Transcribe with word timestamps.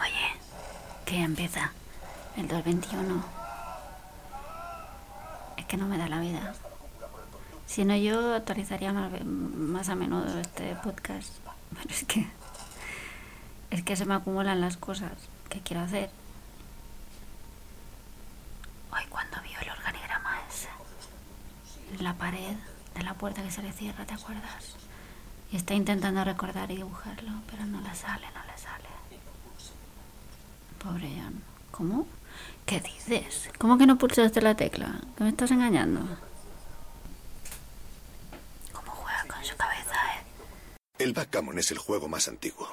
Oye, 0.00 0.40
que 1.04 1.22
empieza 1.22 1.72
el 2.36 2.48
221. 2.48 3.24
Es 5.56 5.64
que 5.66 5.76
no 5.76 5.86
me 5.86 5.98
da 5.98 6.08
la 6.08 6.20
vida. 6.20 6.54
Si 7.66 7.84
no, 7.84 7.96
yo 7.96 8.34
actualizaría 8.34 8.92
más, 8.92 9.10
más 9.24 9.88
a 9.88 9.94
menudo 9.94 10.40
este 10.40 10.74
podcast. 10.76 11.30
Pero 11.74 11.90
es 11.90 12.04
que. 12.04 12.26
Es 13.70 13.82
que 13.82 13.96
se 13.96 14.04
me 14.04 14.14
acumulan 14.14 14.60
las 14.60 14.76
cosas 14.76 15.12
que 15.48 15.60
quiero 15.60 15.82
hacer. 15.82 16.10
Hoy, 18.92 19.02
cuando 19.08 19.40
vio 19.42 19.58
el 19.60 19.70
organigrama 19.70 20.38
ese, 20.48 20.68
la 22.02 22.14
pared 22.14 22.56
de 22.94 23.02
la 23.02 23.14
puerta 23.14 23.42
que 23.42 23.50
se 23.50 23.62
le 23.62 23.72
cierra, 23.72 24.06
¿te 24.06 24.14
acuerdas? 24.14 24.76
Y 25.50 25.56
está 25.56 25.74
intentando 25.74 26.22
recordar 26.22 26.70
y 26.70 26.76
dibujarlo, 26.76 27.32
pero 27.50 27.66
no 27.66 27.80
le 27.80 27.94
sale, 27.94 28.26
no 28.34 28.44
le. 28.44 28.53
Pobre. 30.84 31.08
¿Cómo? 31.70 32.06
¿Qué 32.66 32.78
dices? 32.80 33.48
¿Cómo 33.58 33.78
que 33.78 33.86
no 33.86 33.96
pulsaste 33.96 34.42
la 34.42 34.54
tecla? 34.54 35.00
¿Que 35.16 35.24
me 35.24 35.30
estás 35.30 35.50
engañando? 35.50 36.00
¿Cómo 38.70 38.92
juega 38.92 39.24
con 39.26 39.42
su 39.42 39.56
cabeza, 39.56 39.94
eh? 39.94 40.24
El 40.98 41.14
backgammon 41.14 41.58
es 41.58 41.70
el 41.70 41.78
juego 41.78 42.06
más 42.06 42.28
antiguo. 42.28 42.68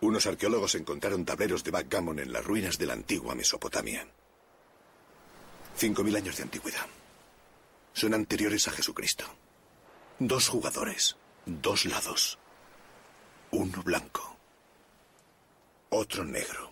Unos 0.00 0.26
arqueólogos 0.26 0.74
encontraron 0.76 1.24
tableros 1.26 1.62
de 1.62 1.70
backgammon 1.72 2.20
en 2.20 2.32
las 2.32 2.44
ruinas 2.44 2.78
de 2.78 2.86
la 2.86 2.94
antigua 2.94 3.34
Mesopotamia. 3.34 4.06
Cinco 5.76 6.02
mil 6.04 6.16
años 6.16 6.38
de 6.38 6.42
antigüedad. 6.42 6.86
Son 7.92 8.14
anteriores 8.14 8.66
a 8.66 8.70
Jesucristo. 8.70 9.24
Dos 10.18 10.48
jugadores, 10.48 11.16
dos 11.44 11.84
lados. 11.84 12.38
Uno 13.50 13.82
blanco, 13.82 14.35
otro 15.90 16.24
negro. 16.24 16.70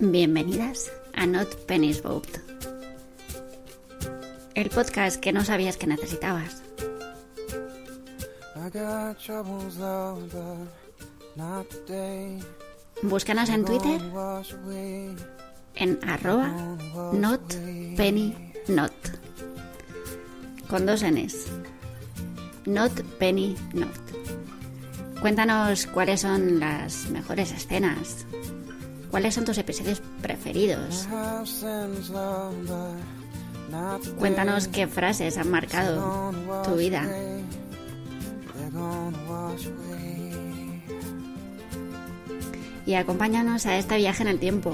Bienvenidas 0.00 0.92
a 1.14 1.26
Not 1.26 1.48
Penny's 1.66 2.02
Boat. 2.02 2.26
El 4.54 4.70
podcast 4.70 5.20
que 5.20 5.32
no 5.32 5.44
sabías 5.44 5.76
que 5.76 5.86
necesitabas. 5.86 6.62
I 8.56 8.70
got 8.70 9.18
troubles, 9.18 9.76
love, 9.78 10.30
but 10.32 11.36
not 11.36 11.70
today. 11.70 12.38
Búscanos 13.02 13.48
en 13.48 13.64
Twitter 13.64 14.00
en 15.74 15.98
arroba 16.02 16.48
not 17.12 17.40
penny 17.96 18.34
not. 18.66 18.92
Con 20.68 20.84
dos 20.84 21.02
Ns. 21.02 21.46
Not 22.66 22.92
penny 23.18 23.56
not. 23.72 23.88
Cuéntanos 25.20 25.86
cuáles 25.86 26.20
son 26.20 26.60
las 26.60 27.08
mejores 27.10 27.52
escenas. 27.52 28.26
¿Cuáles 29.10 29.34
son 29.34 29.44
tus 29.44 29.58
episodios 29.58 30.02
preferidos? 30.20 31.08
Cuéntanos 34.18 34.68
qué 34.68 34.86
frases 34.86 35.38
han 35.38 35.50
marcado 35.50 36.32
tu 36.64 36.76
vida. 36.76 37.06
Y 42.88 42.94
acompáñanos 42.94 43.66
a 43.66 43.76
este 43.76 43.98
viaje 43.98 44.22
en 44.22 44.28
el 44.28 44.38
tiempo, 44.38 44.72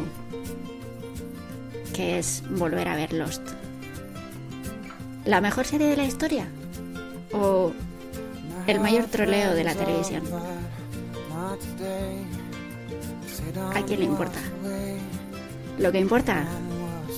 que 1.92 2.20
es 2.20 2.44
volver 2.48 2.86
a 2.86 2.94
ver 2.94 3.12
Lost. 3.12 3.42
¿La 5.25 5.41
mejor 5.41 5.64
serie 5.64 5.88
de 5.88 5.97
la 5.97 6.04
historia? 6.04 6.47
¿O 7.32 7.72
el 8.69 8.78
mayor 8.78 9.06
troleo 9.06 9.56
de 9.56 9.64
la 9.64 9.74
televisión? 9.74 10.22
¿A 13.74 13.82
quién 13.82 13.98
le 13.98 14.06
importa? 14.06 14.38
Lo 15.78 15.91
que 15.91 15.98
importa 15.98 16.47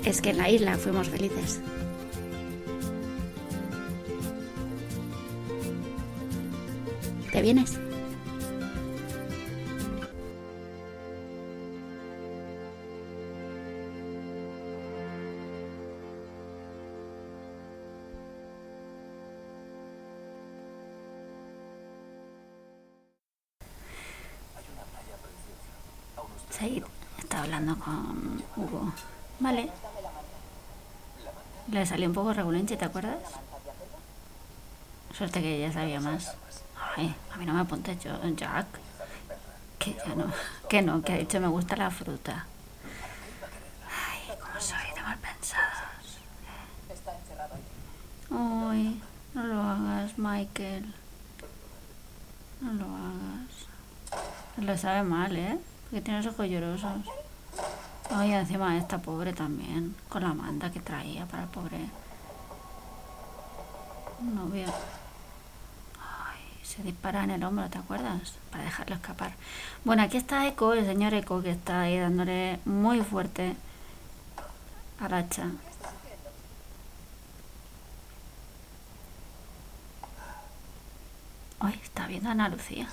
es 0.03 0.23
que 0.23 0.31
en 0.31 0.39
la 0.39 0.49
isla 0.49 0.79
fuimos 0.79 1.11
felices. 1.11 1.61
¿Te 7.31 7.43
vienes? 7.43 7.86
Hablando 27.47 27.79
con 27.79 28.43
Hugo. 28.57 28.93
Vale. 29.39 29.71
Le 31.71 31.87
salió 31.87 32.09
un 32.09 32.15
poco 32.15 32.33
regulenche, 32.33 32.77
¿te 32.77 32.85
acuerdas? 32.85 33.19
Suerte 35.17 35.41
que 35.41 35.57
ella 35.57 35.73
sabía 35.73 36.01
más. 36.01 36.35
Ay, 36.97 37.15
a 37.33 37.37
mí 37.37 37.47
no 37.47 37.55
me 37.55 37.61
apuntes 37.61 38.03
yo, 38.03 38.13
Jack. 38.35 38.67
Que 39.79 39.95
ya 39.95 40.15
no, 40.15 40.33
que 40.69 40.83
no, 40.83 41.03
que 41.03 41.13
ha 41.13 41.19
dicho 41.19 41.41
me 41.41 41.47
gusta 41.47 41.77
la 41.77 41.91
fruta. 41.91 42.47
Ay, 43.89 44.37
cómo 44.41 44.61
soy 44.61 44.95
de 44.95 45.03
mal 45.03 45.19
pensados. 45.19 46.19
Ay, 48.31 49.01
no 49.35 49.45
lo 49.45 49.63
hagas, 49.63 50.19
Michael. 50.19 50.95
No 52.61 52.73
lo 52.73 52.85
hagas. 52.85 54.65
Le 54.65 54.79
sabe 54.79 55.03
mal, 55.03 55.37
¿eh? 55.37 55.59
Porque 55.85 56.01
tiene 56.01 56.23
los 56.23 56.33
ojos 56.33 56.49
llorosos. 56.49 57.26
Ay, 58.11 58.33
encima 58.33 58.77
esta 58.79 58.99
pobre 58.99 59.33
también, 59.33 59.95
con 60.09 60.23
la 60.23 60.33
manta 60.33 60.71
que 60.71 60.81
traía 60.81 61.27
para 61.27 61.43
el 61.43 61.49
pobre 61.49 61.79
novio. 64.21 64.67
Ay, 65.99 66.41
se 66.63 66.83
dispara 66.83 67.25
en 67.25 67.31
el 67.33 67.45
hombro, 67.45 67.69
¿te 67.69 67.79
acuerdas? 67.79 68.35
Para 68.51 68.65
dejarlo 68.65 68.95
escapar. 68.95 69.33
Bueno, 69.85 70.03
aquí 70.03 70.17
está 70.17 70.47
Echo, 70.47 70.73
el 70.73 70.87
señor 70.87 71.15
Echo, 71.15 71.43
que 71.43 71.51
está 71.51 71.83
ahí 71.83 71.99
dándole 71.99 72.61
muy 72.65 73.03
fuerte 73.03 73.57
al 75.01 75.13
hacha. 75.13 75.51
Ay, 81.59 81.81
está 81.83 82.07
viendo 82.07 82.29
a 82.29 82.33
Ana 82.33 82.49
Lucía. 82.49 82.89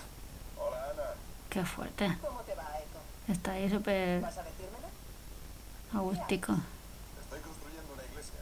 Qué 1.50 1.64
fuerte. 1.64 2.18
¿Cómo 2.22 2.40
te 2.42 2.56
va, 2.56 2.64
Eco? 2.64 3.32
Está 3.32 3.52
ahí 3.52 3.70
súper 3.70 4.24
¿Vas 5.94 6.02
a 6.02 6.06
decírmelo? 6.06 6.18
agústico. 6.18 6.54
Estoy 7.22 7.40
construyendo 7.42 7.94
una 7.94 8.04
iglesia. 8.04 8.40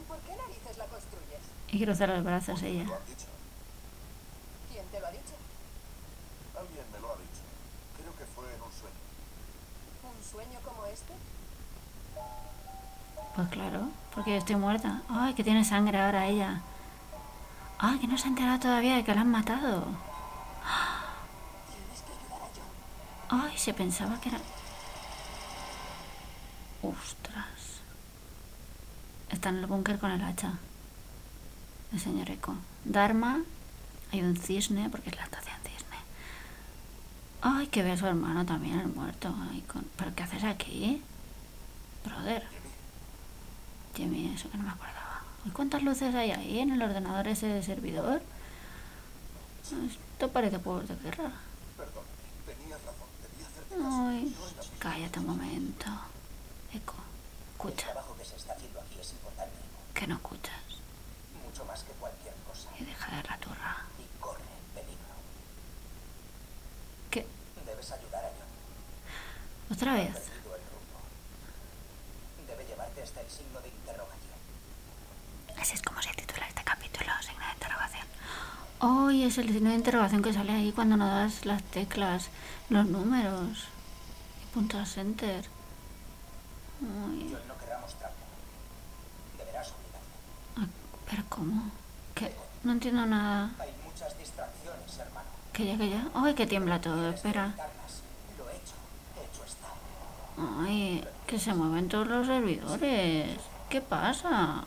¿Y 0.00 0.04
por 0.08 0.18
qué 0.18 0.36
narices 0.36 0.78
la 0.78 0.86
construyes? 0.86 1.40
Y 1.68 1.84
cruza 1.84 2.06
los 2.06 2.24
brazos 2.24 2.62
ella. 2.62 2.84
Lo. 2.84 2.98
¿Quién 4.72 4.86
te 4.90 5.00
lo 5.00 5.06
ha 5.06 5.10
dicho? 5.10 5.34
Alguien 6.58 6.84
me 6.92 7.00
lo 7.00 7.12
ha 7.12 7.16
dicho. 7.16 7.42
Creo 8.00 8.16
que 8.16 8.24
fue 8.24 8.44
en 8.54 8.62
un 8.62 8.72
sueño. 8.72 8.96
¿Un 10.08 10.24
sueño 10.24 10.58
como 10.64 10.86
este? 10.86 11.12
Pues 13.36 13.48
claro, 13.48 13.88
porque 14.14 14.30
yo 14.30 14.36
estoy 14.36 14.56
muerta. 14.56 15.02
Ay, 15.08 15.34
que 15.34 15.44
tiene 15.44 15.64
sangre 15.64 16.00
ahora 16.00 16.26
ella. 16.26 16.62
Ay, 17.78 17.98
que 17.98 18.06
no 18.06 18.16
se 18.16 18.24
ha 18.24 18.28
enterado 18.28 18.60
todavía 18.60 18.96
de 18.96 19.04
que 19.04 19.14
la 19.14 19.20
han 19.22 19.30
matado. 19.30 19.84
Tienes 21.68 22.02
que 22.02 22.12
ayudar 22.12 22.42
a 22.42 22.48
John. 22.54 23.40
Ay, 23.50 23.58
se 23.58 23.74
pensaba 23.74 24.18
que 24.20 24.30
era... 24.30 24.38
Ostras. 26.84 27.80
Está 29.30 29.48
en 29.48 29.56
el 29.56 29.66
búnker 29.66 29.98
con 29.98 30.10
el 30.10 30.22
hacha. 30.22 30.52
El 31.92 32.00
señor 32.00 32.30
Eco. 32.30 32.54
Dharma. 32.84 33.42
Hay 34.12 34.20
un 34.22 34.36
cisne, 34.36 34.90
porque 34.90 35.10
es 35.10 35.16
la 35.16 35.24
estación 35.24 35.56
cisne. 35.62 35.96
Ay, 37.40 37.68
que 37.68 37.82
ve 37.82 37.92
a 37.92 37.96
su 37.96 38.06
hermano 38.06 38.44
también, 38.44 38.78
el 38.80 38.88
muerto. 38.88 39.34
Ay, 39.50 39.62
con... 39.62 39.84
¿Pero 39.96 40.14
qué 40.14 40.22
haces 40.24 40.44
aquí? 40.44 41.02
Brother. 42.04 42.44
Jimmy, 43.96 44.34
eso 44.34 44.50
que 44.50 44.58
no 44.58 44.64
me 44.64 44.70
acordaba. 44.70 45.22
¿Y 45.46 45.50
cuántas 45.50 45.82
luces 45.82 46.14
hay 46.14 46.32
ahí 46.32 46.58
en 46.58 46.72
el 46.72 46.82
ordenador 46.82 47.28
ese 47.28 47.46
de 47.46 47.62
servidor? 47.62 48.22
Esto 49.62 50.30
parece 50.30 50.58
juegos 50.58 50.88
de 50.88 50.96
guerra. 50.96 51.32
Perdón, 51.76 52.04
tenías 52.46 52.80
razón. 52.82 54.08
Ay, 54.10 54.36
cállate 54.78 55.18
un 55.20 55.26
momento. 55.26 55.86
Eco, 56.74 56.94
escucha. 57.52 57.86
trabajo 57.86 58.16
que 58.16 58.24
se 58.24 58.36
está 58.36 58.52
haciendo 58.54 58.80
aquí 58.80 58.98
es 59.00 59.12
importante, 59.12 59.54
Que 59.94 60.06
no 60.06 60.14
escuchas. 60.16 60.54
mucho 61.44 61.64
más 61.64 61.82
que 61.84 61.92
cualquier 61.92 62.34
cosa, 62.46 62.68
Y 62.78 62.84
deja 62.84 63.16
de 63.16 63.22
la 63.28 63.38
turra. 63.38 63.76
y 63.98 64.20
corre 64.20 64.40
peligro. 64.74 65.14
¿Qué? 67.10 67.26
Debes 67.64 67.66
Debes 67.66 67.92
ayudar 67.92 68.24
a 68.24 68.28
John. 68.28 69.76
Otra 69.76 69.94
vez. 69.94 70.12
perdido 70.14 70.56
el 70.56 70.62
rumbo. 70.72 70.98
Debe 72.48 72.64
llevarte 72.66 73.02
hasta 73.02 73.20
el 73.20 73.30
signo 73.30 73.60
de 73.60 73.68
interrogación. 73.68 74.34
Así 75.58 75.74
es 75.74 75.82
como 75.82 76.02
se 76.02 76.12
titula 76.14 76.48
este 76.48 76.64
capítulo, 76.64 77.10
signo 77.22 77.46
de 77.46 77.52
interrogación. 77.52 78.06
Hoy 78.80 79.22
es 79.24 79.38
el 79.38 79.48
signo 79.52 79.70
de 79.70 79.76
interrogación 79.76 80.22
que 80.22 80.32
sale 80.32 80.52
ahí 80.52 80.72
cuando 80.72 80.96
no 80.96 81.06
das 81.06 81.46
las 81.46 81.62
teclas, 81.62 82.28
los 82.68 82.84
números. 82.86 83.64
Y 84.42 84.46
puntos 84.54 84.96
enter. 84.96 85.44
No. 86.80 87.08
Deberás 89.38 89.72
pero 91.10 91.22
¿cómo? 91.28 91.70
¿Qué? 92.14 92.34
No 92.62 92.72
entiendo 92.72 93.06
nada. 93.06 93.50
Hay 93.58 93.70
muchas 93.84 94.18
distracciones, 94.18 94.98
hermano. 94.98 95.28
Que 95.52 95.66
ya, 95.66 95.78
que 95.78 95.90
ya. 95.90 96.08
Ay, 96.14 96.34
que 96.34 96.46
tiembla 96.46 96.80
todo, 96.80 97.10
espera. 97.10 97.46
Evitarlas. 97.46 98.02
Lo 98.38 98.48
hecho, 98.50 98.74
hecho 99.22 99.44
está. 99.44 99.68
Ay, 100.62 101.06
que 101.26 101.38
se 101.38 101.54
mueven 101.54 101.88
todos 101.88 102.06
los 102.08 102.26
servidores. 102.26 103.38
¿Qué 103.68 103.80
pasa? 103.80 104.64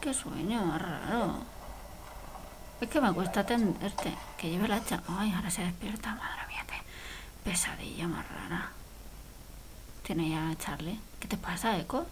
Qué 0.00 0.14
sueño 0.14 0.64
más 0.64 0.80
raro. 0.80 1.38
Es 2.80 2.88
que 2.88 3.00
me 3.00 3.12
cuesta 3.12 3.40
atenderte. 3.40 4.14
Que 4.36 4.50
lleve 4.50 4.68
la 4.68 4.76
hacha. 4.76 5.02
Ay, 5.08 5.32
ahora 5.32 5.50
se 5.50 5.62
despierta. 5.62 6.14
Madre 6.14 6.46
mía, 6.48 6.64
qué 6.66 7.50
pesadilla 7.50 8.08
más 8.08 8.24
rara. 8.28 8.70
Ya 10.14 10.50
a 10.50 10.56
Charlie. 10.58 11.00
¿Qué 11.20 11.26
te 11.26 11.38
pasa, 11.38 11.78
Eco? 11.78 12.04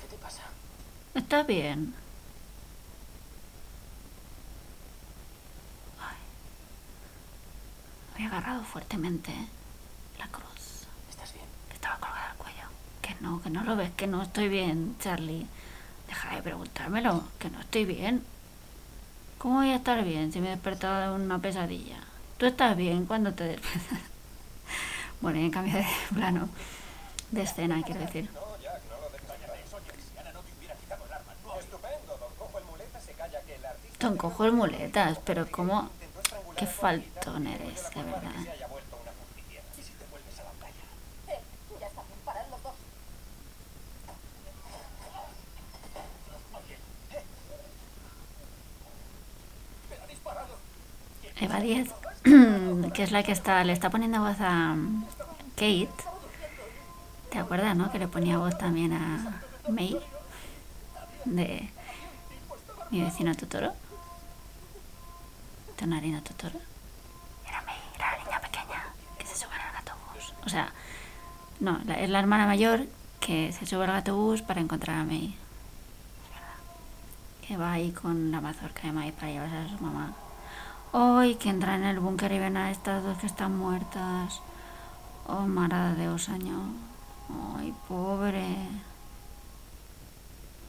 ¿Qué 0.00 0.06
te 0.08 0.16
pasa? 0.16 0.40
¿Estás 1.14 1.46
bien? 1.46 1.92
Ay. 6.00 6.16
Había 8.14 8.28
agarrado 8.28 8.64
fuertemente 8.64 9.34
la 10.18 10.28
cruz. 10.28 10.86
¿Estás 11.10 11.34
bien? 11.34 11.44
que 11.68 11.74
estaba 11.74 11.98
colgada 11.98 12.30
al 12.30 12.36
cuello. 12.38 12.64
Que 13.02 13.14
no, 13.20 13.42
que 13.42 13.50
no 13.50 13.64
lo 13.64 13.76
ves, 13.76 13.90
que 13.90 14.06
no 14.06 14.22
estoy 14.22 14.48
bien, 14.48 14.96
Charlie. 14.98 15.46
Deja 16.08 16.34
de 16.34 16.42
preguntármelo, 16.42 17.22
que 17.38 17.50
no 17.50 17.60
estoy 17.60 17.84
bien. 17.84 18.24
¿Cómo 19.36 19.56
voy 19.56 19.70
a 19.70 19.76
estar 19.76 20.02
bien 20.04 20.32
si 20.32 20.40
me 20.40 20.46
he 20.46 20.50
despertado 20.52 21.18
de 21.18 21.22
una 21.22 21.38
pesadilla? 21.38 21.98
¿Tú 22.38 22.46
estás 22.46 22.78
bien 22.78 23.04
cuando 23.04 23.34
te 23.34 23.44
despiertas? 23.44 23.98
bueno, 25.20 25.38
y 25.38 25.44
en 25.44 25.50
cambio 25.50 25.74
de 25.74 25.86
plano, 26.14 26.48
de 27.32 27.42
escena, 27.42 27.82
quiero 27.84 28.00
decir. 28.00 28.30
Don 33.98 34.16
Cojo 34.16 34.44
el 34.44 34.52
muletas, 34.52 35.18
pero 35.24 35.50
estrangular 35.50 35.88
Qué 36.56 36.66
faltón 36.66 37.46
eres, 37.46 37.90
de 37.94 38.02
verdad. 38.02 38.30
Eva 51.40 51.58
10, 51.58 51.90
que 52.94 53.02
es 53.02 53.10
la 53.10 53.24
que 53.24 53.32
está, 53.32 53.64
le 53.64 53.72
está 53.72 53.90
poniendo 53.90 54.20
voz 54.20 54.36
a 54.40 54.74
mm, 54.74 55.04
Kate. 55.56 56.11
¿Te 57.32 57.38
acuerdas, 57.38 57.74
no? 57.74 57.90
Que 57.90 57.98
le 57.98 58.08
ponía 58.08 58.36
voz 58.36 58.58
también 58.58 58.92
a 58.92 59.40
May 59.66 59.98
de 61.24 61.70
mi 62.90 63.00
vecino 63.00 63.34
Totoro. 63.34 63.72
Tonarina 65.78 66.20
Totoro. 66.22 66.58
Era 67.48 67.62
May, 67.62 67.78
era 67.94 68.12
la 68.12 68.24
niña 68.24 68.40
pequeña 68.40 68.84
que 69.18 69.26
se 69.26 69.34
sube 69.34 69.54
al 69.54 69.76
autobús. 69.76 70.34
O 70.44 70.50
sea, 70.50 70.74
no, 71.58 71.80
es 71.96 72.10
la 72.10 72.18
hermana 72.18 72.44
mayor 72.44 72.86
que 73.18 73.50
se 73.52 73.64
sube 73.64 73.84
al 73.84 73.96
autobús 73.96 74.42
para 74.42 74.60
encontrar 74.60 74.98
a 74.98 75.04
May. 75.04 75.34
Que 77.48 77.56
va 77.56 77.72
ahí 77.72 77.92
con 77.92 78.30
la 78.30 78.42
mazorca 78.42 78.82
de 78.82 78.92
May 78.92 79.10
para 79.10 79.32
llevarse 79.32 79.56
a 79.56 79.68
su 79.70 79.82
mamá. 79.82 80.12
Hoy 80.92 81.36
que 81.36 81.48
entra 81.48 81.76
en 81.76 81.84
el 81.84 81.98
búnker 81.98 82.30
y 82.30 82.38
ven 82.38 82.58
a 82.58 82.70
estas 82.70 83.02
dos 83.02 83.16
que 83.16 83.26
están 83.26 83.56
muertas. 83.56 84.42
Oh, 85.26 85.46
mare 85.46 85.94
de 85.94 86.02
Dios, 86.02 86.24
señor. 86.24 86.91
Ay, 87.56 87.74
pobre. 87.88 88.56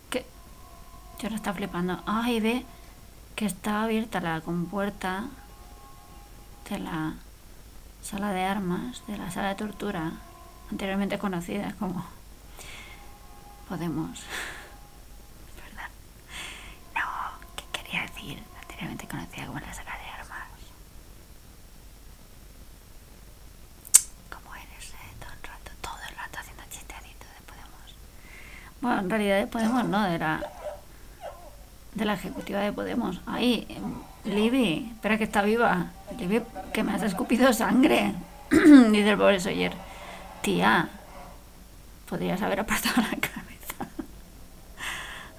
¿Qué? 0.10 0.26
Yo 1.20 1.24
ahora 1.28 1.36
está 1.36 1.54
flipando. 1.54 2.02
Ay, 2.06 2.40
ve 2.40 2.66
que 3.36 3.46
está 3.46 3.84
abierta 3.84 4.20
la 4.22 4.42
compuerta 4.42 5.26
de 6.70 6.80
la 6.80 7.14
sala 8.02 8.32
de 8.32 8.44
armas, 8.44 9.04
de 9.08 9.18
la 9.18 9.32
sala 9.32 9.50
de 9.50 9.56
tortura, 9.56 10.12
anteriormente 10.72 11.18
conocida 11.18 11.74
como 11.80 12.06
Podemos. 13.68 14.20
Verdad. 15.56 15.90
No, 16.96 17.02
¿qué 17.56 17.64
quería 17.72 18.02
decir? 18.04 18.44
Anteriormente 18.62 19.08
conocida 19.08 19.48
como 19.48 19.60
la 19.60 19.74
sala 19.74 19.98
de 19.98 20.10
armas. 20.10 20.48
¿Cómo 24.30 24.56
eres, 24.56 24.90
eh? 24.94 25.16
Todo 25.20 25.32
el 25.32 25.44
rato, 25.44 25.72
todo 25.82 25.98
el 26.10 26.16
rato 26.16 26.40
haciendo 26.40 26.64
chistecitos 26.70 27.28
de 27.34 27.42
Podemos. 27.48 27.96
Bueno, 28.84 29.00
en 29.00 29.10
realidad 29.10 29.40
de 29.40 29.48
Podemos 29.48 29.86
no, 29.86 30.04
de 30.04 30.20
la, 30.20 30.44
de 31.96 32.04
la 32.04 32.16
ejecutiva 32.16 32.60
de 32.60 32.74
Podemos. 32.74 33.22
Ay, 33.26 33.66
em, 33.70 33.94
Libby, 34.26 34.92
espera 34.92 35.18
que 35.18 35.24
está 35.24 35.42
viva. 35.42 35.86
Libby, 36.20 36.42
que 36.74 36.84
me 36.84 36.92
has 36.92 37.02
escupido 37.02 37.54
sangre. 37.54 38.14
Dice 38.52 39.12
el 39.12 39.18
pobre 39.18 39.40
Sawyer. 39.40 39.72
Tía, 40.42 40.90
podrías 42.10 42.42
haber 42.42 42.60
apartado 42.60 42.98
la 42.98 43.18
cabeza 43.22 43.88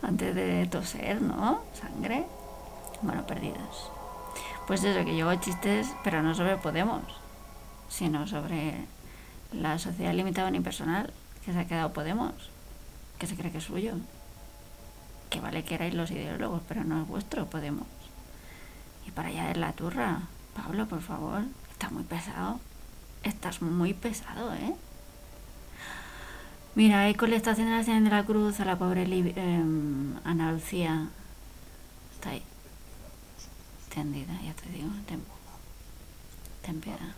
antes 0.02 0.35
de 0.35 0.67
toser, 0.69 1.20
¿no? 1.20 1.64
Sangre. 1.75 2.25
Bueno, 3.02 3.26
perdidos. 3.26 3.91
Pues 4.67 4.82
eso, 4.85 5.05
que 5.05 5.14
llevo 5.14 5.35
chistes, 5.35 5.88
pero 6.02 6.23
no 6.23 6.35
sobre 6.35 6.56
Podemos, 6.56 7.02
sino 7.91 8.26
sobre 8.26 8.87
la 9.52 9.79
sociedad 9.79 10.14
limitada 10.14 10.49
unipersonal 10.49 11.12
que 11.44 11.52
se 11.52 11.58
ha 11.58 11.67
quedado 11.67 11.93
Podemos, 11.93 12.53
que 13.24 13.30
se 13.30 13.36
cree 13.36 13.50
que 13.50 13.58
es 13.58 13.64
suyo. 13.64 13.94
Que 15.30 15.40
vale 15.40 15.64
que 15.64 15.76
erais 15.76 15.94
los 15.94 16.10
ideólogos, 16.10 16.62
pero 16.68 16.84
no 16.84 17.00
es 17.00 17.08
vuestro 17.08 17.46
Podemos. 17.46 17.86
Y 19.06 19.10
para 19.12 19.28
allá 19.28 19.48
de 19.48 19.56
la 19.56 19.72
turra, 19.72 20.20
Pablo, 20.54 20.86
por 20.86 21.00
favor, 21.00 21.42
estás 21.72 21.90
muy 21.90 22.04
pesado. 22.04 22.60
Estás 23.22 23.62
muy 23.62 23.94
pesado, 23.94 24.52
¿eh? 24.54 24.74
Mira, 26.74 27.08
Eco 27.08 27.26
le 27.26 27.36
está 27.36 27.52
haciendo 27.52 27.74
la 27.74 27.82
señal 27.82 28.04
de 28.04 28.10
la 28.10 28.24
cruz 28.24 28.60
a 28.60 28.66
la 28.66 28.76
pobre 28.76 29.04
em, 29.04 30.16
Ana 30.24 30.52
Lucía. 30.52 31.08
Está 32.12 32.31
ahí. 32.31 32.43
Tendida, 33.94 34.34
ya 34.43 34.52
te 34.52 34.69
digo. 34.69 34.90
Ten, 35.06 35.22
ten 36.62 36.81
piedad. 36.81 37.14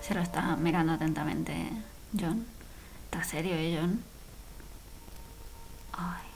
Se 0.00 0.14
lo 0.14 0.22
está 0.22 0.56
mirando 0.56 0.94
atentamente 0.94 1.52
John. 2.18 2.46
Está 3.04 3.24
serio, 3.24 3.54
¿eh, 3.54 3.78
John? 3.78 4.02
Ay, 5.92 6.26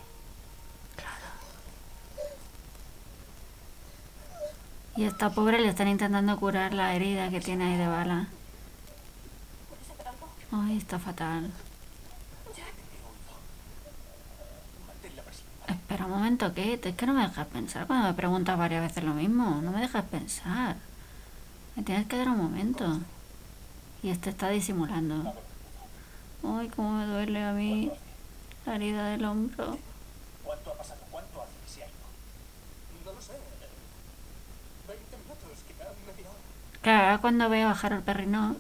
claro. 0.97 1.27
Y 4.97 5.05
esta 5.05 5.31
pobre 5.31 5.61
le 5.61 5.69
están 5.69 5.89
intentando 5.89 6.39
curar 6.39 6.73
la 6.73 6.95
herida 6.95 7.31
que 7.31 7.41
tiene 7.41 7.65
ahí 7.65 7.79
de 7.79 7.87
bala. 7.87 8.29
Ay, 10.53 10.79
está 10.79 10.99
fatal. 10.99 11.51
Espera 15.69 16.07
un 16.07 16.13
momento, 16.13 16.49
Kate. 16.49 16.91
Es 16.91 16.97
que 16.97 17.07
no 17.07 17.15
me 17.15 17.23
dejas 17.23 17.47
pensar 17.49 17.87
cuando 17.87 18.09
me 18.09 18.15
preguntas 18.15 18.57
varias 18.59 18.83
veces 18.83 19.05
lo 19.05 19.15
mismo. 19.15 19.61
No 19.63 19.73
me 19.73 19.81
dejas 19.81 20.05
pensar. 20.05 20.77
Me 21.75 21.83
tienes 21.83 22.07
que 22.07 22.17
dar 22.17 22.29
un 22.29 22.39
momento. 22.39 23.01
Y 24.03 24.11
este 24.11 24.31
está 24.31 24.49
disimulando. 24.49 25.35
Ay, 26.45 26.69
cómo 26.75 26.93
me 26.93 27.07
duele 27.07 27.43
a 27.43 27.53
mí 27.53 27.91
la 28.65 28.77
herida 28.77 29.09
del 29.09 29.25
hombro. 29.25 29.79
¿Cuánto 30.45 30.71
ha 30.71 30.75
pasado? 30.75 31.01
¿Cuánto 31.11 31.43
hace 31.43 31.53
que 31.65 31.71
se 31.71 31.83
ha 31.83 31.87
ido? 31.87 31.95
No 33.05 33.13
lo 33.13 33.21
sé. 33.21 33.33
20 34.89 35.17
minutos, 35.17 35.49
media 36.07 36.31
hora. 36.31 36.39
Claro, 36.83 37.05
ahora 37.05 37.19
cuando 37.19 37.49
veo 37.49 37.69
a 37.69 37.73
Harold 37.73 38.05
Perrino, 38.05 38.57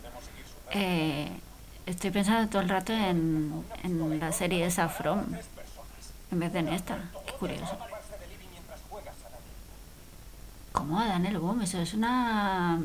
eh, 0.72 1.28
estoy 1.86 2.10
pensando 2.10 2.48
todo 2.50 2.62
el 2.62 2.68
rato 2.68 2.92
en, 2.92 3.64
en 3.84 4.20
la 4.20 4.32
serie 4.32 4.66
esa 4.66 4.88
From, 4.88 5.24
en 6.32 6.40
vez 6.40 6.52
de 6.52 6.58
en 6.58 6.68
esta. 6.68 6.98
Qué 7.26 7.32
curioso. 7.32 7.78
¿Cómo 10.72 11.00
a 11.00 11.06
Daniel 11.06 11.38
Boom? 11.38 11.62
Eso 11.62 11.80
es 11.80 11.94
una... 11.94 12.78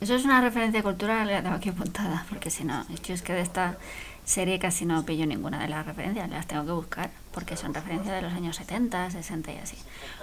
Eso 0.00 0.14
es 0.14 0.24
una 0.24 0.40
referencia 0.40 0.82
cultural, 0.82 1.28
la 1.28 1.42
tengo 1.42 1.56
aquí 1.56 1.68
apuntada, 1.68 2.24
porque 2.30 2.50
si 2.50 2.64
no, 2.64 2.86
que 3.02 3.12
es 3.12 3.20
que 3.20 3.34
de 3.34 3.42
esta 3.42 3.76
serie 4.24 4.58
casi 4.58 4.86
no 4.86 5.04
pillo 5.04 5.26
ninguna 5.26 5.60
de 5.60 5.68
las 5.68 5.84
referencias, 5.84 6.30
las 6.30 6.46
tengo 6.46 6.64
que 6.64 6.72
buscar, 6.72 7.10
porque 7.32 7.56
son 7.56 7.74
referencias 7.74 8.14
de 8.14 8.22
los 8.22 8.32
años 8.32 8.56
70, 8.56 9.10
60 9.10 9.52
y 9.52 9.58
así. 9.58 9.76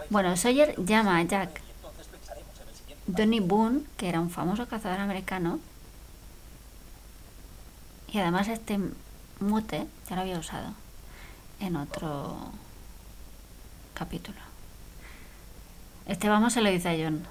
Bueno, 0.09 0.35
Sawyer 0.35 0.73
llama 0.83 1.19
a 1.19 1.23
Jack 1.23 1.61
Donny 3.05 3.39
Boone, 3.39 3.81
que 3.97 4.09
era 4.09 4.19
un 4.19 4.31
famoso 4.31 4.67
cazador 4.67 4.99
americano, 4.99 5.59
y 8.11 8.17
además 8.19 8.47
este 8.47 8.79
mute 9.39 9.85
ya 10.09 10.15
lo 10.15 10.21
había 10.21 10.39
usado 10.39 10.73
en 11.59 11.75
otro 11.75 12.35
capítulo. 13.93 14.39
Este 16.07 16.29
vamos 16.29 16.53
se 16.53 16.61
lo 16.61 16.69
dice 16.69 16.89
a 16.89 16.95
John. 16.97 17.23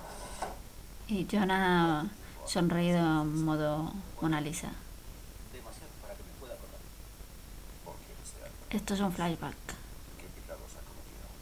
Y 1.09 1.27
John 1.31 1.51
ha 1.51 2.07
sonreído 2.47 2.99
en 2.99 3.45
modo 3.45 3.93
Mona 4.21 4.41
Lisa. 4.41 4.71
Esto 8.71 8.95
es 8.95 9.01
un 9.01 9.13
flashback. 9.13 9.55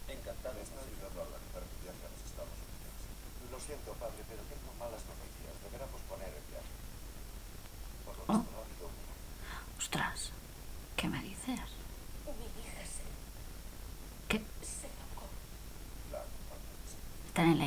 Encantado. 0.09 0.59
está 0.59 0.81
ayudando 0.83 1.21
a 1.21 1.23
organizar 1.23 1.63
mi 1.63 1.83
viaje 1.87 2.03
a 2.03 2.11
los 2.11 2.23
Estados 2.27 2.51
Unidos. 2.67 2.99
Lo 3.53 3.59
siento, 3.61 3.93
padre, 3.95 4.23
pero 4.27 4.43
tengo 4.43 4.75
malas 4.75 5.03
noticias. 5.07 5.55
Deberá 5.63 5.87
posponer 5.87 6.35
el 6.35 6.43
viaje. 6.51 6.73
Por 8.05 8.15
lo 8.19 8.23
Oh. 8.27 8.39
visto 8.43 8.51
no 8.51 8.59
ha 8.59 8.65
habido 8.67 8.87
una. 8.91 9.79
Ostras, 9.79 10.19
¿qué 10.97 11.07
me 11.09 11.23
dices? 11.23 11.63
Mi 12.27 12.47
hija 12.59 12.83
se, 12.83 13.07
¿Qué? 14.27 14.43
se 14.67 14.91
tocó. 14.99 15.31
La 16.11 16.27
comparsa. 16.27 16.67
Están 16.83 16.99
en 16.99 17.07
la 17.07 17.07
iglesia. 17.07 17.07
No, 17.07 17.07
no, 17.07 17.07
no 17.07 17.07
lo 17.07 17.07
entiende. 17.07 17.07
Ella 17.07 17.07
con 17.07 17.23
él 17.43 17.59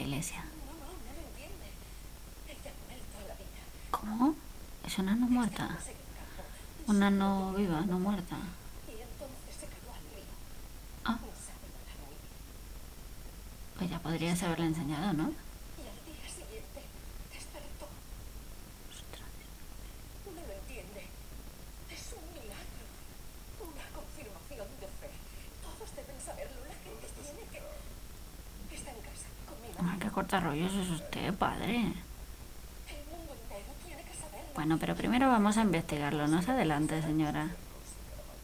toda 3.11 3.27
la 3.27 3.35
vida. 3.35 3.61
¿Cómo? 3.91 4.35
Es 4.85 4.97
una 4.97 5.15
no 5.15 5.27
muerta. 5.27 5.77
Una 6.87 7.11
no 7.11 7.53
viva, 7.53 7.81
no 7.81 7.99
muerta. 7.99 8.35
Ah. 11.05 11.19
Pues 13.77 13.89
ya 13.89 13.99
podrías 13.99 14.41
haberle 14.43 14.65
enseñado, 14.65 15.13
¿no? 15.13 15.23
Y 15.77 15.85
al 15.85 15.99
día 16.05 16.27
siguiente 16.27 16.81
despertó. 17.31 17.87
Ostras. 18.89 19.29
No 20.25 20.41
lo 20.41 20.53
entiende. 20.53 21.05
Es 21.93 22.13
un 22.17 22.25
milagro. 22.33 22.83
Una 23.61 23.85
confirmación 23.93 24.67
de 24.81 24.87
fe. 24.97 25.09
Todos 25.61 25.95
deben 25.95 26.19
saberlo. 26.19 26.65
La 26.65 26.73
gente 26.81 27.07
tiene 27.21 27.45
que... 27.53 27.61
Está 28.75 28.91
en 28.91 29.01
casa 29.01 29.29
con 29.47 29.61
mi 29.61 29.69
mamá. 29.77 29.93
Ay, 29.93 29.98
qué 30.09 30.15
corta 30.15 30.39
rollos 30.39 30.73
es 30.73 30.89
usted, 30.89 31.33
padre. 31.35 31.93
Que. 32.87 32.95
Bueno, 34.55 34.77
pero 34.79 34.95
primero 34.95 35.27
vamos 35.29 35.57
a 35.57 35.61
investigarlo. 35.61 36.27
No 36.27 36.41
se 36.41 36.51
adelante, 36.51 37.01
señora. 37.01 37.49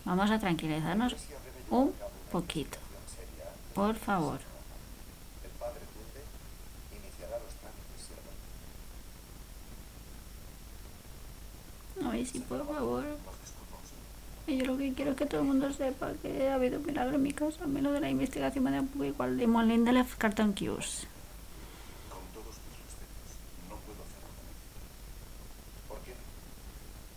Vamos 0.06 0.30
a 0.30 0.40
tranquilizarnos 0.40 1.16
un 1.70 1.94
poquito. 2.32 2.78
Por 3.74 3.96
favor. 3.96 4.40
Ay, 12.08 12.26
sí, 12.26 12.40
por 12.40 12.66
favor. 12.68 13.04
Y 14.48 14.58
yo 14.58 14.66
lo 14.66 14.78
que 14.78 14.94
quiero 14.94 15.12
es 15.12 15.18
que 15.18 15.26
todo 15.26 15.42
el 15.42 15.48
mundo 15.48 15.74
sepa 15.74 16.12
que 16.22 16.50
ha 16.50 16.56
habido 16.56 16.80
milagro 16.80 17.16
en 17.16 17.24
mi 17.24 17.34
casa. 17.34 17.66
Lo 17.66 17.92
de 17.92 18.00
la 18.00 18.10
investigación 18.12 18.64
me 18.64 18.72
da 18.72 18.82
un 18.82 18.88
poco 18.88 19.06
igual. 19.06 19.38
De 19.38 19.48
Molin 19.48 19.84
de 19.84 19.92
la 19.92 20.06
Carton 20.18 20.54
Cues. 20.54 21.08
Con 22.10 22.22
todos 22.32 22.56
mis 22.70 22.78
respetos, 22.86 23.34
no 23.70 23.76
puedo 23.78 24.04
hacer 24.04 24.22
lo 24.22 24.36
que 24.38 24.46
necesito. 24.46 25.88
¿Por 25.88 26.00
qué? 26.02 26.14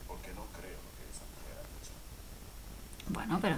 Porque 0.07 0.33
no 0.33 0.47
creo 0.57 0.79
lo 0.81 0.91
que 0.97 1.05
esa 1.13 1.25
mujer 1.37 1.55
ha 1.59 1.65
dicho. 1.79 1.93
Bueno, 3.09 3.39
pero... 3.43 3.57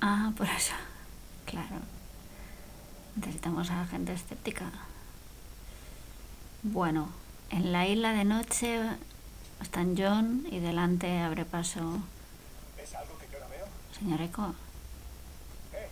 Ah, 0.00 0.32
por 0.36 0.46
eso. 0.46 0.74
Claro. 1.44 1.76
Necesitamos 3.16 3.70
a 3.70 3.84
Bueno, 6.62 7.08
en 7.50 7.72
la 7.72 7.86
isla 7.86 8.12
de 8.12 8.24
noche 8.24 8.80
están 9.60 9.94
John 9.96 10.46
y 10.50 10.58
delante 10.58 11.20
abre 11.20 11.44
paso 11.44 12.00
¿Es 12.82 12.94
algo 12.94 13.16
que 13.18 13.28
yo 13.32 13.38
no 13.40 13.48
veo? 13.48 13.66
señor 13.98 14.20
Eco. 14.20 14.54
¿Eh? 15.72 15.88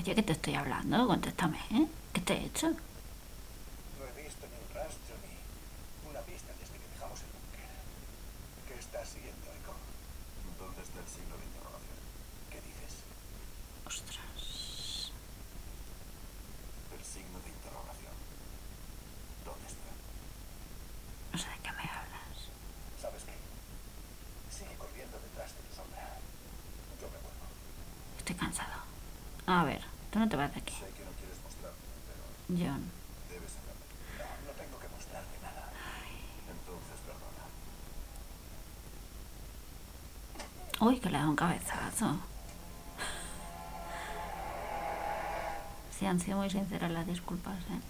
Oye, 0.00 0.14
que 0.14 0.22
te 0.22 0.32
estoy 0.32 0.54
hablando, 0.54 1.06
contéstame, 1.06 1.58
¿eh? 1.70 1.86
¿Qué 2.12 2.20
te 2.20 2.34
he 2.34 2.44
hecho? 2.46 2.68
No 2.68 2.74
he 4.04 4.22
visto 4.22 4.46
ni 4.46 4.56
un 4.56 4.74
rastro 4.74 5.14
ni 5.24 6.10
una 6.10 6.20
pista 6.20 6.48
desde 6.60 6.74
que 6.78 6.88
dejamos 6.94 7.20
el 7.20 7.28
búnker. 7.32 7.70
¿Qué 8.68 8.74
estás 8.78 9.08
siguiendo, 9.08 9.46
Echo? 9.56 9.72
¿Dónde 10.58 10.82
está 10.82 11.00
el 11.00 11.08
signo 11.08 11.36
de 11.36 11.44
interrogación? 11.44 11.98
¿Qué 12.50 12.60
dices? 12.60 12.92
Ostras. 13.88 15.12
El 16.96 17.02
signo 17.04 17.38
de 17.40 17.48
interrogación. 17.50 18.14
¿Dónde 19.44 19.66
está? 19.66 19.90
No 21.32 21.38
sé 21.40 21.48
de 21.48 21.58
qué 21.64 21.72
me 21.72 21.84
hablas. 21.88 22.36
¿Sabes 23.00 23.22
qué? 23.24 23.34
Sigue 24.52 24.76
corriendo 24.78 25.16
detrás 25.18 25.50
de 25.56 25.60
tu 25.66 25.72
sombra. 25.74 26.20
Yo 27.00 27.06
me 27.10 27.18
vuelvo. 27.24 27.44
Estoy 28.18 28.36
cansado. 28.36 28.78
A 29.46 29.64
ver, 29.64 29.82
tú 30.12 30.18
no 30.20 30.28
te 30.28 30.36
vas 30.36 30.52
de 30.54 30.60
aquí. 30.60 30.72
Sé 30.72 30.86
que 30.96 31.04
no 31.04 31.12
quieres 31.18 31.36
mostrarme, 31.44 31.84
pero 32.08 32.22
John. 32.56 32.82
debes 33.28 33.52
saberlo. 33.52 33.84
No, 34.16 34.24
no 34.48 34.52
tengo 34.56 34.78
que 34.80 34.88
mostrarte 34.88 35.36
nada. 35.42 35.68
Entonces, 36.48 36.96
perdona. 37.04 37.44
Uy, 40.84 41.00
que 41.00 41.08
le 41.08 41.16
da 41.16 41.26
un 41.26 41.34
cabezazo. 41.34 42.18
Sí, 45.98 46.04
han 46.04 46.20
sido 46.20 46.36
muy 46.36 46.50
sinceras 46.50 46.90
las 46.90 47.06
disculpas, 47.06 47.56
¿eh? 47.56 47.80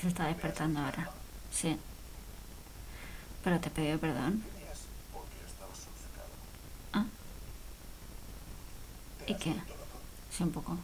Se 0.00 0.06
está 0.06 0.26
despertando 0.26 0.78
ahora. 0.78 1.10
Sí. 1.50 1.76
Pero 3.42 3.58
te 3.58 3.68
pidió 3.68 3.98
perdón. 3.98 4.44
Ah. 6.92 7.04
¿Y 9.26 9.34
qué? 9.34 9.56
Sí, 10.30 10.44
un 10.44 10.52
poco. 10.52 10.78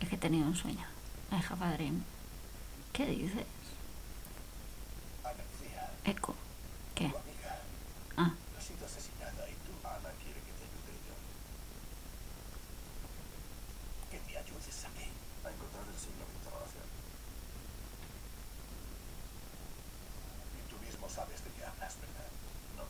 Es 0.00 0.08
que 0.08 0.14
he 0.16 0.18
tenido 0.18 0.46
un 0.46 0.56
sueño. 0.56 0.86
I 1.32 1.36
have 1.36 1.64
a 1.64 1.72
dream. 1.72 2.02
¿Qué 2.92 3.06
dices? 3.06 3.44
Eco. 6.04 6.34
¿Qué? 6.94 7.08
tu 7.08 7.16
amiga, 7.16 7.58
Ah, 8.16 8.30
ha 8.58 8.60
sido 8.60 8.84
asesinada 8.84 9.48
y 9.48 9.54
tú, 9.64 9.72
Ana 9.88 10.10
quiere 10.22 10.38
que 10.44 10.52
te 10.52 10.64
ayude 10.68 10.92
yo 11.08 11.14
que 14.10 14.20
me 14.28 14.36
ayudes 14.36 14.84
a 14.84 14.88
qué. 14.92 15.08
a 15.08 15.50
encontrar 15.50 15.84
el 15.88 15.98
signo 15.98 16.24
de 16.28 16.34
interrogación. 16.36 16.84
Y 20.60 20.62
tú 20.70 20.76
mismo 20.84 21.08
sabes 21.08 21.42
de 21.42 21.50
qué 21.56 21.64
hablas, 21.64 21.96
¿verdad? 21.98 22.28
No. 22.76 22.84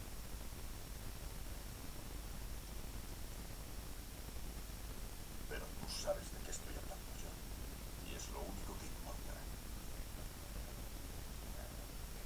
Pero 5.49 5.65
tú 5.65 5.87
sabes 5.89 6.27
de 6.35 6.39
qué 6.45 6.51
estoy 6.51 6.75
hablando 6.75 7.09
yo. 7.23 7.31
Y 8.11 8.15
es 8.19 8.29
lo 8.35 8.41
único 8.41 8.75
que 8.79 8.87
importa. 8.91 9.33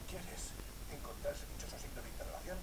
¿Quieres 0.08 0.42
encontrar 0.90 1.34
ese 1.34 1.46
dichoso 1.54 1.76
signo 1.78 2.00
de 2.02 2.08
interrogación? 2.08 2.58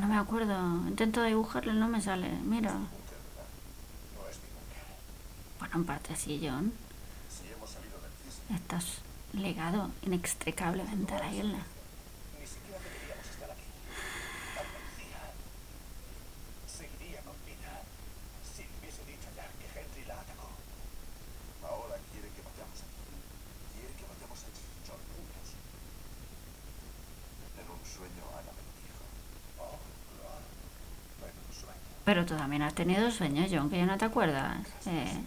no 0.00 0.08
me 0.08 0.16
acuerdo. 0.30 0.56
Intento 0.86 1.24
dibujarlo 1.24 1.72
no 1.72 1.88
me 1.88 2.00
sale. 2.00 2.30
Mira. 2.44 2.72
Bueno, 5.58 5.74
en 5.74 5.84
parte 5.84 6.14
sí, 6.14 6.40
John. 6.40 6.72
Estás 8.54 8.98
ligado 9.32 9.90
inextricablemente 10.02 11.14
a 11.14 11.18
la 11.18 11.32
isla. 11.32 11.58
ni 12.38 12.46
siquiera 12.46 12.78
deberíamos 12.78 13.26
estar 13.26 13.50
aquí. 13.50 13.66
Andalucía 14.54 15.22
seguiría 16.66 17.20
con 17.26 17.34
vida 17.46 17.82
si 18.46 18.62
le 18.62 18.74
hubiese 18.78 19.02
dicho 19.10 19.26
a 19.30 19.34
Jack 19.34 19.50
que 19.58 19.66
Henry 19.74 20.06
la 20.06 20.14
atacó. 20.14 20.50
Ahora 21.66 21.94
quiere 22.10 22.28
que 22.34 22.42
vayamos 22.46 22.78
allí. 22.86 23.02
Quiere 23.74 23.94
que 23.98 24.06
vayamos 24.06 24.38
allí, 24.46 24.62
John, 24.86 25.02
juntos. 25.10 25.48
En 27.58 27.66
un 27.70 27.82
sueño 27.86 28.24
Ana 28.34 28.50
me 28.50 28.62
lo 28.66 28.72
dijo. 28.82 29.02
Oh, 29.62 29.78
claro. 30.18 30.42
En 31.22 31.36
un 31.38 31.52
sueño. 31.54 31.86
Pero 32.02 32.19
tú 32.30 32.36
también 32.36 32.62
has 32.62 32.74
tenido 32.74 33.10
sueños, 33.10 33.50
John, 33.50 33.68
que 33.68 33.76
ya 33.78 33.86
no 33.86 33.98
te 33.98 34.04
acuerdas. 34.04 34.64
Eh, 34.86 35.20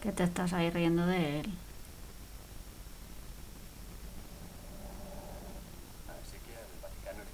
que 0.00 0.12
te 0.12 0.22
estás 0.22 0.52
ahí 0.52 0.70
riendo 0.70 1.04
de 1.04 1.40
él. 1.40 1.52
Así 6.06 6.38
que 6.46 6.54
al 6.54 6.70
Vaticano 6.80 7.24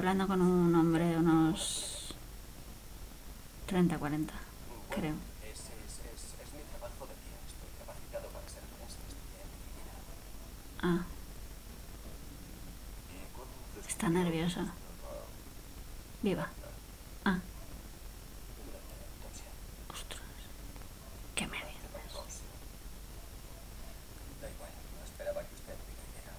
hablando 0.00 0.26
con 0.26 0.40
un 0.40 0.74
hombre 0.74 1.04
de 1.04 1.18
unos 1.18 2.14
30, 3.66 3.98
40, 3.98 4.32
creo. 4.88 5.12
Ese 5.42 5.52
es, 5.52 6.00
es, 6.08 6.22
es 6.40 6.52
mi 6.54 6.62
trabajo 6.72 7.06
de 7.06 7.12
día. 7.20 7.36
Estoy 7.46 7.68
capacitado 7.78 8.28
para 8.28 8.48
ser 8.48 8.62
prensa. 8.62 8.96
Estudié 9.06 9.42
en 9.44 9.48
medicina. 9.52 9.92
Ah, 10.80 11.04
¿Y 13.12 13.28
cuándo 13.36 13.86
está 13.86 14.08
nervioso. 14.08 14.60
Viva. 16.22 16.48
Ah, 17.26 17.38
Durante 18.56 18.72
la 18.72 19.04
autopsia. 19.20 19.48
ostras. 19.92 20.40
¿Qué 21.34 21.46
me 21.46 21.58
dices? 21.58 22.40
Da 24.40 24.48
igual, 24.48 24.70
no 24.96 25.04
esperaba 25.04 25.42
que 25.44 25.54
usted 25.56 25.74
me 25.76 25.92
creyera. 25.92 26.32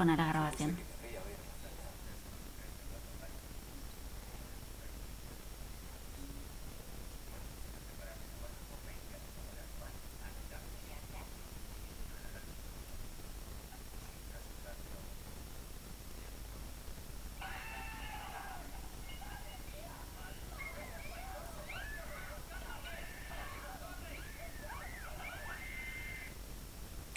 Me 0.00 0.06
pone 0.06 0.16
la 0.16 0.28
grabación. 0.32 0.76
Que 0.76 0.82
querría 0.82 1.20
oír 1.20 1.36
la 1.36 1.68
verdad. 1.68 1.90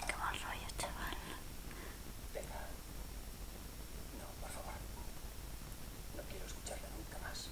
Qué 0.06 0.16
mal 0.16 0.34
rollo, 0.34 0.68
chaval. 0.78 1.16
Venga. 2.34 2.60
No, 4.18 4.26
por 4.40 4.50
favor. 4.50 4.74
No 6.16 6.22
quiero 6.30 6.46
escucharla 6.46 6.88
nunca 6.96 7.18
más. 7.26 7.48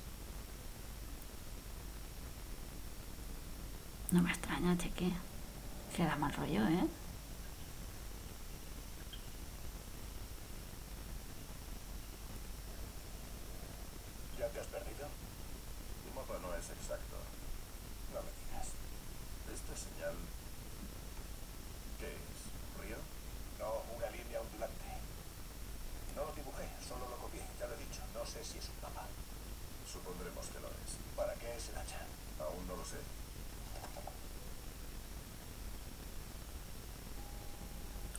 No 4.12 4.20
me 4.20 4.30
extraña, 4.30 4.76
cheque. 4.76 5.10
Que 5.96 6.04
da 6.04 6.16
mal 6.16 6.30
rollo, 6.34 6.68
¿eh? 6.68 6.84
¿Ya 14.38 14.48
te 14.48 14.60
has 14.60 14.66
perdido? 14.66 15.08
Tu 16.04 16.12
mapa 16.12 16.36
no 16.44 16.52
es 16.54 16.68
exacto. 16.68 17.16
No 18.12 18.20
me 18.20 18.28
digas. 18.36 18.76
¿Esta 19.48 19.74
señal 19.80 20.12
qué 21.98 22.12
es? 22.12 22.38
¿Un 22.52 22.84
río? 22.84 23.00
No, 23.58 23.80
una 23.96 24.10
línea 24.12 24.44
ondulante. 24.44 24.92
No 26.16 26.24
lo 26.28 26.32
dibujé, 26.36 26.68
solo 26.86 27.08
lo 27.08 27.16
copié. 27.16 27.40
Ya 27.58 27.66
lo 27.66 27.72
he 27.76 27.78
dicho, 27.80 28.04
no 28.12 28.26
sé 28.28 28.44
si 28.44 28.58
es 28.58 28.68
un 28.68 28.76
mapa. 28.82 29.08
Supondremos 29.90 30.46
que 30.52 30.60
lo 30.60 30.68
es. 30.68 31.00
¿Para 31.16 31.32
qué 31.36 31.56
es 31.56 31.70
el 31.70 31.78
hacha? 31.80 32.04
Aún 32.44 32.68
no 32.68 32.76
lo 32.76 32.84
sé. 32.84 33.00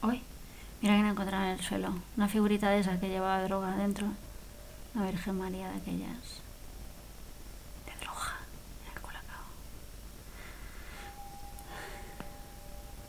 Uy, 0.03 0.21
mira 0.83 0.97
que 0.97 1.03
me 1.03 1.09
encontrado 1.11 1.45
en 1.45 1.51
el 1.51 1.61
suelo. 1.61 1.93
Una 2.17 2.27
figurita 2.27 2.69
de 2.69 2.79
esas 2.79 2.99
que 2.99 3.07
llevaba 3.07 3.41
droga 3.43 3.71
adentro. 3.71 4.05
Una 4.93 5.05
Virgen 5.05 5.37
María 5.37 5.69
de 5.69 5.77
aquellas. 5.77 6.41
De 7.85 7.93
droga. 8.01 8.35
En 8.85 8.93
el 8.93 9.01
colacao. 9.01 9.45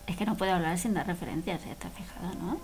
Es 0.07 0.17
que 0.17 0.25
no 0.25 0.37
puede 0.37 0.53
hablar 0.53 0.79
sin 0.79 0.95
dar 0.95 1.09
referencias, 1.09 1.67
¿eh? 1.67 1.73
¿Estás 1.73 1.93
fijado, 1.93 2.33
no? 2.37 2.61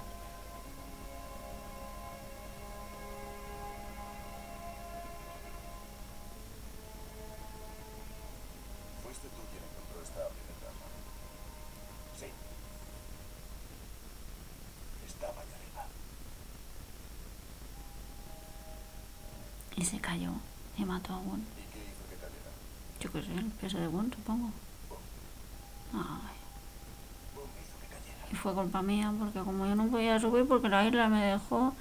Fue 28.41 28.55
culpa 28.55 28.83
mía, 28.83 29.13
porque 29.19 29.41
como 29.41 29.67
yo 29.67 29.75
no 29.75 29.87
podía 29.89 30.19
subir, 30.19 30.47
porque 30.47 30.69
la 30.69 30.87
isla 30.87 31.09
me 31.09 31.25
dejó 31.27 31.75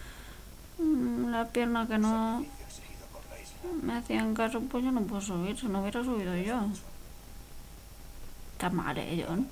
mm, 0.77 1.29
la 1.29 1.47
pierna 1.47 1.87
que 1.87 1.97
no 1.97 2.43
me 3.81 3.93
hacían 3.97 4.33
caso, 4.33 4.61
pues 4.61 4.83
yo 4.83 4.91
no 4.91 5.01
puedo 5.01 5.21
subir, 5.21 5.57
si 5.57 5.67
no 5.67 5.81
hubiera 5.81 6.03
subido 6.03 6.35
yo. 6.35 6.59
Está 8.53 8.69
mal, 8.69 8.97
¿eh, 8.97 9.25
John? 9.27 9.47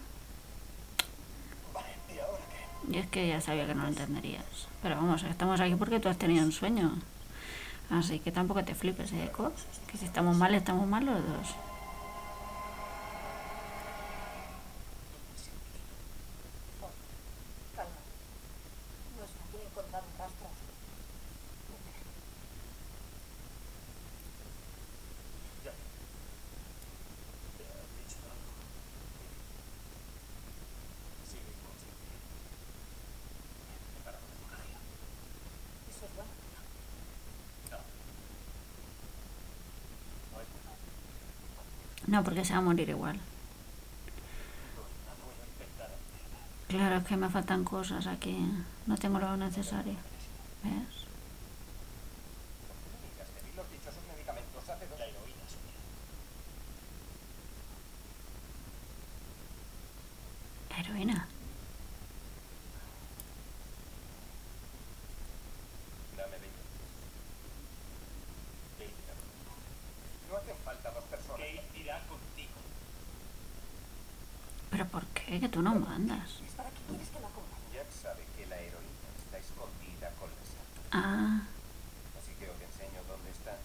¿y 2.90 2.98
es 2.98 3.08
que 3.08 3.28
ya 3.28 3.42
sabía 3.42 3.68
que 3.68 3.76
no 3.76 3.84
lo 3.84 3.90
entenderías. 3.90 4.46
Pero 4.82 4.96
vamos, 4.96 5.24
estamos 5.24 5.60
aquí 5.60 5.76
porque 5.76 6.00
tú 6.00 6.08
has 6.10 6.18
tenido 6.18 6.46
un 6.46 6.52
sueño. 6.54 6.94
Así 7.90 8.20
que 8.20 8.32
tampoco 8.32 8.64
te 8.64 8.76
flipes, 8.76 9.12
¿eh? 9.14 9.32
Que 9.92 9.98
si 9.98 10.06
estamos 10.06 10.36
mal, 10.38 10.54
estamos 10.56 10.88
mal 10.88 11.06
los 11.06 11.16
dos. 11.16 11.56
Calma. 17.76 17.92
No 19.18 19.24
es 19.24 19.32
fácil 19.32 19.62
encontrar 19.70 20.04
un 20.04 20.18
rastro. 20.20 20.48
Ya. 25.64 25.72
Te 27.58 27.64
ha 27.64 27.82
dicho 27.98 28.18
algo. 28.28 28.52
Sigue 31.30 31.50
inconsciente. 31.56 32.08
Preparado 33.94 34.26
de 34.28 34.36
coraje. 34.44 34.74
Eso 35.90 36.06
es 36.06 36.14
bueno. 36.16 36.32
No. 37.72 37.78
No 40.34 40.42
es 40.42 40.50
bueno. 40.50 40.72
No, 42.08 42.24
porque 42.24 42.46
se 42.46 42.54
va 42.54 42.60
a 42.60 42.62
morir 42.62 42.90
igual. 42.90 43.20
Claro, 46.68 46.98
es 46.98 47.06
que 47.06 47.16
me 47.16 47.30
faltan 47.30 47.64
cosas 47.64 48.08
aquí. 48.08 48.38
No 48.88 48.98
tengo 48.98 49.20
lo 49.20 49.38
necesario. 49.38 49.96
¿Ves? 50.64 50.97
Enrique, 75.38 75.54
tú 75.54 75.62
no 75.62 75.76
mandas. 75.76 76.42
Jack 77.72 77.92
sabe 77.92 78.26
que 78.36 78.48
la 78.48 78.56
heroína 78.56 79.08
está 79.24 79.38
escondida 79.38 80.10
con 80.20 80.32
la 80.32 80.42
sal. 80.42 80.66
Ah. 80.92 81.42
Así 82.18 82.32
que 82.40 82.50
os 82.50 82.60
enseño 82.60 83.04
dónde 83.08 83.30
está 83.30 83.52
su 83.52 83.58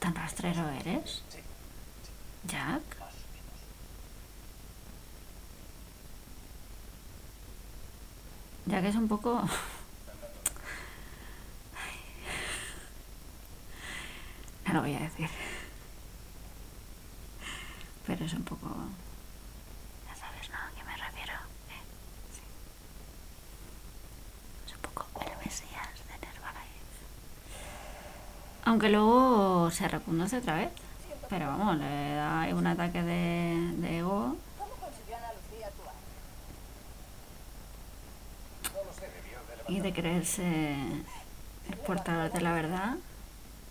¿Tan 0.00 0.12
rastrero 0.12 0.68
eres? 0.70 1.22
Sí. 1.28 1.38
Jack. 2.48 2.82
Jack 8.66 8.84
es 8.86 8.96
un 8.96 9.06
poco... 9.06 9.42
no 14.66 14.72
lo 14.72 14.80
voy 14.80 14.96
a 14.96 15.00
decir. 15.00 15.28
Pero 18.10 18.24
es 18.24 18.32
un 18.32 18.42
poco... 18.42 18.66
Ya 20.08 20.16
sabes, 20.16 20.50
¿no? 20.50 20.56
¿A 20.56 20.70
qué 20.74 20.82
me 20.82 20.96
refiero? 20.96 21.32
¿Eh? 21.32 21.80
Sí. 22.34 22.42
Es 24.66 24.74
un 24.74 24.80
poco 24.80 25.06
el 25.20 25.30
Mesías 25.46 25.94
de 26.08 26.14
Herbalife. 26.26 27.04
Aunque 28.64 28.88
luego 28.88 29.70
se 29.70 29.86
reconduce 29.86 30.38
otra 30.38 30.56
vez. 30.56 30.70
Pero 31.28 31.46
vamos, 31.46 31.76
le 31.76 32.14
da 32.14 32.40
ahí 32.40 32.52
un 32.52 32.66
ataque 32.66 33.00
de, 33.00 33.74
de 33.76 33.98
ego. 33.98 34.36
Y 39.68 39.78
de 39.78 39.92
creerse 39.92 40.82
el 41.68 41.76
portador 41.86 42.32
de 42.32 42.40
la 42.40 42.52
verdad. 42.54 42.96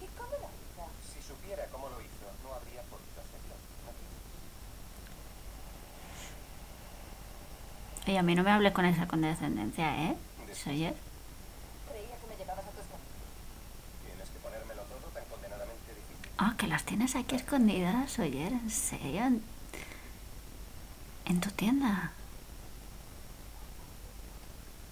¿Y 0.02 0.08
cómo 0.18 0.32
lo 0.32 0.48
hizo? 0.48 0.88
Si 1.14 1.22
supiera 1.28 1.66
cómo 1.74 1.90
lo 1.90 2.00
hizo, 2.00 2.24
no 2.42 2.54
habría 2.54 2.82
podido 2.84 3.20
hacerlo. 3.20 3.56
Y 8.10 8.18
a 8.18 8.24
mí 8.24 8.34
no 8.34 8.42
me 8.42 8.50
hables 8.50 8.74
con 8.74 8.86
esa 8.86 9.08
condescendencia, 9.08 10.06
¿eh? 10.06 10.16
Soy 10.52 10.78
Creía 10.78 10.90
que 10.90 12.28
me 12.28 12.36
llevabas 12.40 12.66
a 12.66 12.72
tu 12.72 12.82
escondite. 12.82 13.14
Tienes 14.04 14.30
que 14.30 14.40
ponérmelo 14.40 14.82
todo 14.82 15.12
tan 15.14 15.24
condenadamente 15.26 15.94
difícil. 15.94 16.32
Ah, 16.40 16.56
que 16.58 16.66
las 16.66 16.84
tienes 16.86 17.16
aquí 17.16 17.36
escondidas, 17.36 18.18
oye, 18.18 18.48
¿en 18.48 18.70
serio? 18.72 19.26
¿En, 19.28 19.44
en 21.26 21.40
tu 21.40 21.52
tienda? 21.52 22.12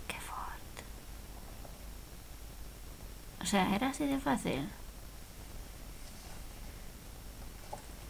Qué 0.08 0.20
fuerte. 0.20 0.84
O 3.42 3.46
sea, 3.48 3.76
era 3.76 3.90
así 3.90 4.06
de 4.06 4.20
fácil. 4.20 4.70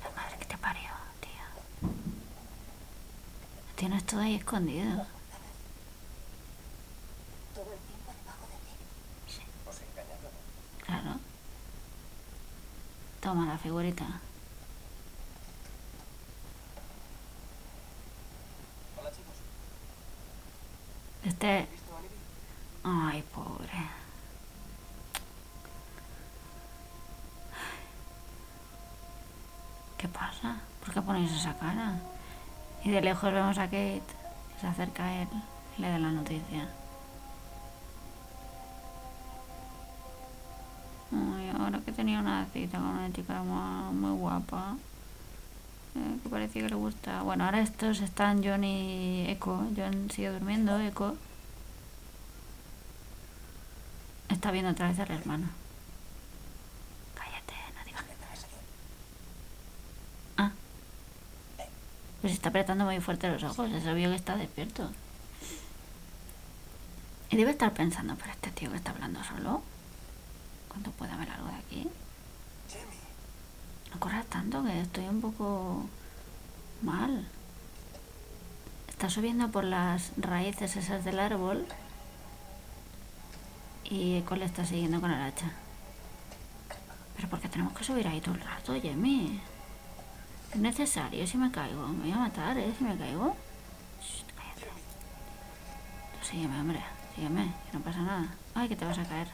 La 0.04 0.22
madre 0.22 0.38
que 0.38 0.46
te 0.48 0.58
parió, 0.58 0.90
tío. 1.22 1.90
Todo 4.10 4.22
ahí 4.22 4.36
escondido. 4.36 5.06
Todo 7.54 7.74
el 7.74 7.80
tiempo 7.80 8.12
debajo 8.18 8.48
de 8.48 8.58
ti. 8.64 9.42
Os 9.68 9.82
he 9.82 9.86
engañado. 9.86 10.30
Claro. 10.86 11.20
Toma 13.20 13.46
la 13.48 13.58
figurita. 13.58 14.06
Hola 18.98 19.12
chicos, 19.12 19.36
Este... 21.26 21.68
Ay, 22.86 23.22
pobre. 23.36 23.90
¿Qué 29.98 30.08
pasa? 30.08 30.62
¿Por 30.80 30.94
qué 30.94 31.02
ponéis 31.02 31.32
esa 31.34 31.58
cara? 31.58 32.00
Y 32.84 32.90
de 32.92 33.02
lejos 33.02 33.34
vemos 33.34 33.58
a 33.58 33.66
Kate, 33.66 34.02
que 34.02 34.62
se 34.62 34.68
acerca 34.68 35.06
a 35.06 35.22
él 35.22 35.28
y 35.78 35.82
le 35.82 35.90
da 35.90 36.00
la 36.00 36.12
noticia. 36.12 36.70
Ay, 41.12 41.52
ahora 41.58 41.80
que 41.80 41.92
tenía 41.92 42.20
una 42.20 42.46
cita 42.54 42.78
con 42.78 42.88
una 42.88 43.12
chica 43.12 43.42
muy, 43.44 44.18
guapa, 44.18 44.76
eh, 45.96 46.20
que 46.22 46.30
parecía 46.30 46.64
que 46.64 46.70
le 46.70 46.76
gusta. 46.76 47.24
Bueno, 47.24 47.46
ahora 47.46 47.62
estos 47.62 48.02
están 48.02 48.44
John 48.44 48.64
y 48.64 49.26
Echo. 49.30 49.68
John 49.76 50.10
sigue 50.12 50.30
durmiendo, 50.30 50.80
Echo 50.80 51.18
está 54.30 54.52
viendo 54.52 54.72
otra 54.72 54.90
vez 54.90 55.00
al 55.00 55.12
hermano. 55.12 55.48
Cállate, 57.16 57.54
no 57.76 57.84
digas 57.86 58.04
Ah. 60.38 60.52
Pues 62.28 62.36
está 62.36 62.50
apretando 62.50 62.84
muy 62.84 63.00
fuerte 63.00 63.30
los 63.30 63.42
ojos, 63.44 63.72
es 63.72 63.88
obvio 63.88 64.10
que 64.10 64.18
está 64.18 64.36
despierto. 64.36 64.92
Y 67.30 67.38
debe 67.38 67.52
estar 67.52 67.74
pensando, 67.74 68.18
pero 68.18 68.32
este 68.32 68.52
tío 68.52 68.70
que 68.70 68.76
está 68.76 68.92
hablando 68.92 69.24
solo, 69.24 69.64
¿cuándo 70.68 70.92
pueda 70.92 71.16
ver 71.16 71.30
algo 71.30 71.48
de 71.48 71.56
aquí? 71.56 71.88
No 73.94 74.00
corras 74.02 74.26
tanto, 74.26 74.62
que 74.62 74.82
estoy 74.82 75.06
un 75.06 75.22
poco 75.22 75.86
mal. 76.82 77.26
Está 78.90 79.10
subiendo 79.10 79.50
por 79.50 79.64
las 79.64 80.12
raíces 80.18 80.76
esas 80.76 81.06
del 81.06 81.22
árbol 81.22 81.66
y 83.86 84.18
Eco 84.18 84.36
le 84.36 84.44
está 84.44 84.66
siguiendo 84.66 85.00
con 85.00 85.12
el 85.12 85.22
hacha. 85.22 85.50
Pero 87.16 87.30
¿por 87.30 87.40
qué 87.40 87.48
tenemos 87.48 87.72
que 87.72 87.86
subir 87.86 88.06
ahí 88.06 88.20
todo 88.20 88.36
el 88.36 88.42
rato, 88.42 88.74
Jamie? 88.84 89.40
Es 90.52 90.60
necesario, 90.60 91.28
si 91.28 91.38
me 91.38 91.52
caigo. 91.52 91.88
Me 91.88 92.04
voy 92.04 92.12
a 92.12 92.18
matar, 92.18 92.58
¿eh? 92.58 92.74
Si 92.78 92.84
me 92.84 92.98
caigo. 92.98 93.36
Shh, 94.02 94.24
cállate. 94.36 94.72
Tú 96.14 96.26
sígueme, 96.26 96.60
hombre. 96.60 96.82
Sígueme, 97.16 97.54
que 97.72 97.78
no 97.78 97.84
pasa 97.84 98.02
nada. 98.02 98.28
Ay, 98.56 98.70
que 98.70 98.76
te 98.76 98.86
vas 98.86 98.98
a 98.98 99.04
caer. 99.06 99.28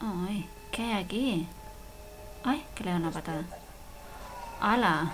Ay, 0.00 0.48
¿qué 0.70 0.82
hay 0.82 1.04
aquí? 1.04 1.48
Ay, 2.44 2.64
que 2.74 2.84
le 2.84 2.90
da 2.90 2.96
una 2.96 3.10
patada. 3.10 3.42
¡Hala! 4.60 5.12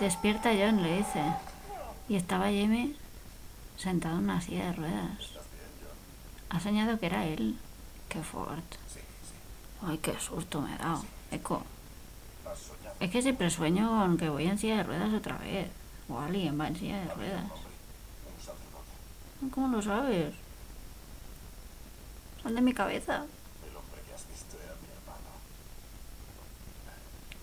Despierta 0.00 0.50
John, 0.50 0.82
le 0.82 0.98
dice. 0.98 1.22
Y 2.08 2.16
estaba 2.16 2.46
Jamie 2.46 2.94
sentado 3.76 4.18
en 4.18 4.24
una 4.24 4.40
silla 4.40 4.66
de 4.66 4.72
ruedas. 4.72 5.34
Ha 6.50 6.60
soñado 6.60 6.98
que 6.98 7.06
era 7.06 7.26
él. 7.26 7.58
Qué 8.08 8.22
fuerte. 8.22 8.76
Ay, 9.82 9.98
qué 9.98 10.18
susto 10.18 10.60
me 10.60 10.74
he 10.74 10.78
dado. 10.78 11.04
Eco. 11.30 11.62
Es 13.00 13.10
que 13.10 13.22
siempre 13.22 13.50
sueño 13.50 13.88
con 13.88 14.16
que 14.16 14.28
voy 14.28 14.46
en 14.46 14.58
silla 14.58 14.78
de 14.78 14.82
ruedas 14.84 15.12
otra 15.12 15.36
vez. 15.38 15.68
O 16.08 16.18
alguien 16.18 16.58
va 16.58 16.68
en 16.68 16.76
silla 16.76 17.00
de 17.00 17.14
ruedas. 17.14 17.44
¿Cómo 19.50 19.68
lo 19.76 19.82
sabes? 19.82 20.34
Son 22.42 22.54
de 22.54 22.60
mi 22.60 22.72
cabeza. 22.72 23.24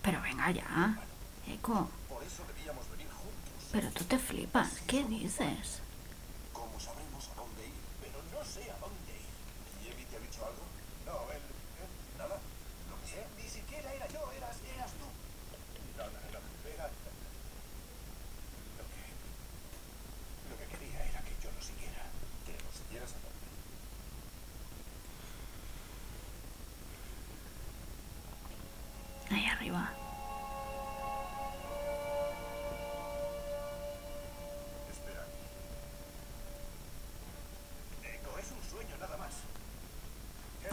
Pero 0.02 0.20
venga 0.22 0.50
ya. 0.50 0.98
Eco. 1.48 1.88
Pero 3.72 3.88
tú 3.90 4.04
te 4.04 4.18
flipas. 4.18 4.80
¿Qué 4.86 5.04
dices? 5.04 5.80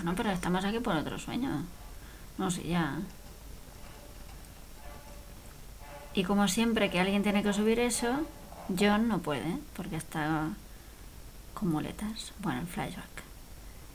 Bueno, 0.10 0.24
pero 0.24 0.34
estamos 0.34 0.65
aquí 0.65 0.80
por 0.80 0.95
otro 0.95 1.19
sueño. 1.19 1.65
No 2.39 2.50
sé, 2.50 2.63
ya. 2.63 2.98
Y 6.15 6.24
como 6.24 6.48
siempre 6.48 6.89
que 6.89 7.00
alguien 7.00 7.22
tiene 7.22 7.43
que 7.43 7.54
subir 7.54 7.80
eso, 7.80 8.22
John 8.69 9.08
no 9.08 9.19
puede, 9.19 9.60
porque 9.76 9.98
está 9.98 10.50
con 11.54 11.69
muletas. 11.69 12.34
Bueno, 12.39 12.62
el 12.62 12.65
flashback. 12.65 13.22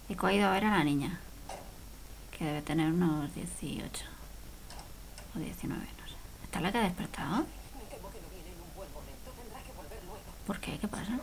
Y 0.08 0.14
ha 0.24 0.32
ido 0.32 0.46
a 0.46 0.52
ver 0.52 0.66
a 0.66 0.78
la 0.78 0.84
niña, 0.84 1.18
que 2.38 2.44
debe 2.44 2.62
tener 2.62 2.92
unos 2.92 3.34
18 3.34 4.04
o 5.34 5.38
19, 5.40 5.82
no 5.82 6.06
sé. 6.06 6.14
¿Está 6.44 6.60
la 6.60 6.70
que 6.70 6.78
ha 6.78 6.82
despertado? 6.82 7.44
Que 7.90 7.96
no 8.00 8.08
que. 8.08 8.20
¿Por 10.46 10.60
qué? 10.60 10.78
¿Qué 10.78 10.86
pasa? 10.86 11.18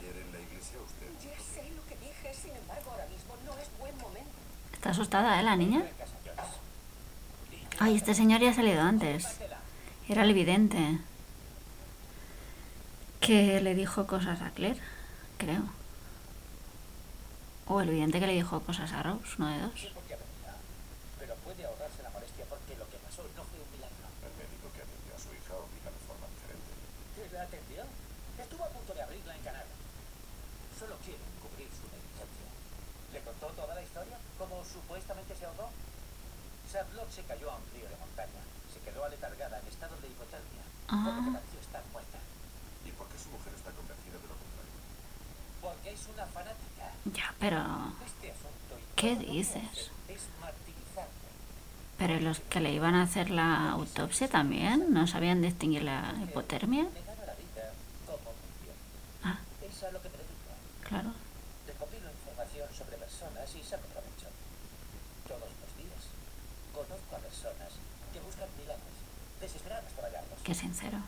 Ayer 0.00 0.16
en 0.16 0.32
la 0.32 0.40
iglesia 0.40 0.78
usted... 0.84 1.06
Ya 1.22 1.36
sé 1.38 1.70
lo 1.76 1.84
que 1.86 1.96
dije, 1.96 2.34
sin 2.34 2.56
embargo, 2.56 2.90
ahora 2.90 3.06
mismo 3.06 3.34
no 3.46 3.52
es 3.58 3.68
buen 3.78 3.96
momento. 3.98 4.30
Está 4.72 4.90
asustada, 4.90 5.38
¿eh, 5.40 5.42
la 5.42 5.56
niña? 5.56 5.84
Ay, 7.78 7.96
este 7.96 8.14
señor 8.14 8.40
ya 8.40 8.50
ha 8.50 8.54
salido 8.54 8.80
antes. 8.82 9.26
Era 10.08 10.24
el 10.24 10.34
vidente. 10.34 10.98
que 13.20 13.60
le 13.60 13.74
dijo 13.74 14.06
cosas 14.06 14.40
a 14.40 14.50
Claire, 14.50 14.80
creo. 15.38 15.62
O 17.66 17.80
el 17.80 17.90
vidente 17.90 18.18
que 18.18 18.26
le 18.26 18.32
dijo 18.34 18.60
cosas 18.60 18.92
a 18.92 19.02
Rose, 19.02 19.36
uno 19.38 19.48
de 19.48 19.60
dos. 19.60 19.74
Tiempo 19.74 20.00
que 20.08 20.14
avenida. 20.14 20.56
Pero 21.18 21.34
puede 21.44 21.64
ahorrarse 21.64 22.02
la 22.02 22.10
molestia 22.10 22.44
porque 22.48 22.74
lo 22.76 22.88
que 22.90 22.96
pasó 22.98 23.22
no 23.36 23.44
fue 23.44 23.60
un 23.60 23.70
milagro. 23.70 24.08
El 24.26 24.34
médico 24.40 24.66
que 24.74 24.82
atendió 24.82 25.12
a 25.14 25.20
su 25.20 25.30
hija 25.36 25.54
opina 25.54 25.90
de 25.92 26.00
forma 26.08 26.26
diferente. 26.34 26.70
¿Que 27.14 27.22
la 27.30 27.42
atendió? 27.44 27.82
Estuvo 28.40 28.64
a 28.64 28.68
punto 28.74 28.94
de 28.94 29.02
abrirla. 29.02 29.39
Solo 30.80 30.96
quiere 31.04 31.20
cubrir 31.44 31.68
su 31.68 31.84
negligencia. 31.92 32.48
¿Le 33.12 33.20
contó 33.20 33.46
toda 33.52 33.74
la 33.74 33.82
historia? 33.84 34.16
¿Cómo 34.40 34.64
supuestamente 34.64 35.36
se 35.36 35.44
ahogó? 35.44 35.68
Charlotte 36.72 37.12
se 37.12 37.22
cayó 37.28 37.50
a 37.52 37.56
un 37.56 37.66
río 37.76 37.84
de 37.88 37.96
montaña. 38.00 38.40
Se 38.72 38.80
quedó 38.80 39.04
aletargada 39.04 39.60
en 39.60 39.66
estado 39.68 39.92
de 40.00 40.08
hipotermia. 40.08 40.64
Por 40.88 40.96
lo 40.98 41.04
que 41.04 41.30
Ah. 41.30 41.36
pareció 41.36 41.60
estar 41.60 41.84
muerta. 41.92 42.18
¿Y 42.86 42.90
por 42.96 43.06
qué 43.12 43.18
su 43.20 43.28
mujer 43.28 43.52
está 43.54 43.70
convencida 43.76 44.16
de 44.16 44.28
lo 44.32 44.36
contrario? 44.40 44.76
Porque 45.60 45.88
es 45.92 46.02
una 46.08 46.24
fanática. 46.26 46.84
Ya, 47.12 47.34
pero... 47.38 47.60
Este 48.06 48.32
asunto 48.32 48.72
¿Qué 48.96 49.16
dices? 49.16 49.90
Es. 50.08 50.22
Pero 51.98 52.18
los 52.20 52.40
que 52.40 52.60
le 52.60 52.72
iban 52.72 52.94
a 52.94 53.02
hacer 53.02 53.28
la 53.28 53.70
autopsia 53.72 54.26
también 54.28 54.92
no 54.94 55.06
sabían 55.06 55.42
distinguir 55.42 55.82
la 55.82 56.14
hipotermia. 56.24 56.84
Negar 56.84 57.18
a 57.22 57.26
la 57.26 57.34
vida 57.34 57.72
como 58.06 58.16
función. 58.32 58.76
Ah, 59.22 59.38
Es 59.60 59.82
a 59.82 59.90
lo 59.90 60.00
que 60.00 60.08
me 60.08 60.16
dedico. 60.16 60.30
Claro. 60.90 61.14
Recopilo 61.66 62.10
información 62.10 62.68
sobre 62.74 62.98
personas 62.98 63.46
y 63.54 63.62
saco 63.62 63.86
provecho. 63.94 64.26
Todos 65.22 65.46
los 65.46 65.70
días 65.78 66.02
conozco 66.74 67.14
a 67.14 67.18
personas 67.22 67.70
que 68.12 68.18
buscan 68.18 68.48
milagros, 68.58 68.96
desesperadas 69.40 69.92
por 69.94 70.04
hallarlos. 70.04 70.38
Qué 70.42 70.52
sincero. 70.52 70.98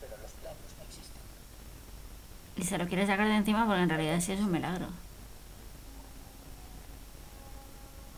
Pero 0.00 0.16
los 0.16 0.32
milagros 0.40 0.72
no 0.78 0.84
existen. 0.88 1.22
Y 2.56 2.62
se 2.64 2.78
lo 2.78 2.88
quiere 2.88 3.06
sacar 3.06 3.28
de 3.28 3.36
encima 3.36 3.66
porque 3.66 3.82
en 3.82 3.90
realidad 3.90 4.18
sí 4.20 4.32
es 4.32 4.40
un 4.40 4.50
milagro. 4.50 4.88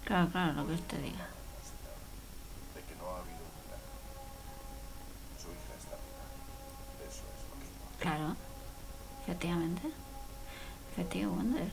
Claro, 0.04 0.30
claro, 0.30 0.52
lo 0.52 0.66
que 0.66 0.74
usted 0.74 0.98
diga. 1.02 1.26
Claro, 7.98 8.34
efectivamente. 9.22 9.90
Efectivo 10.92 11.32
Wonder. 11.32 11.70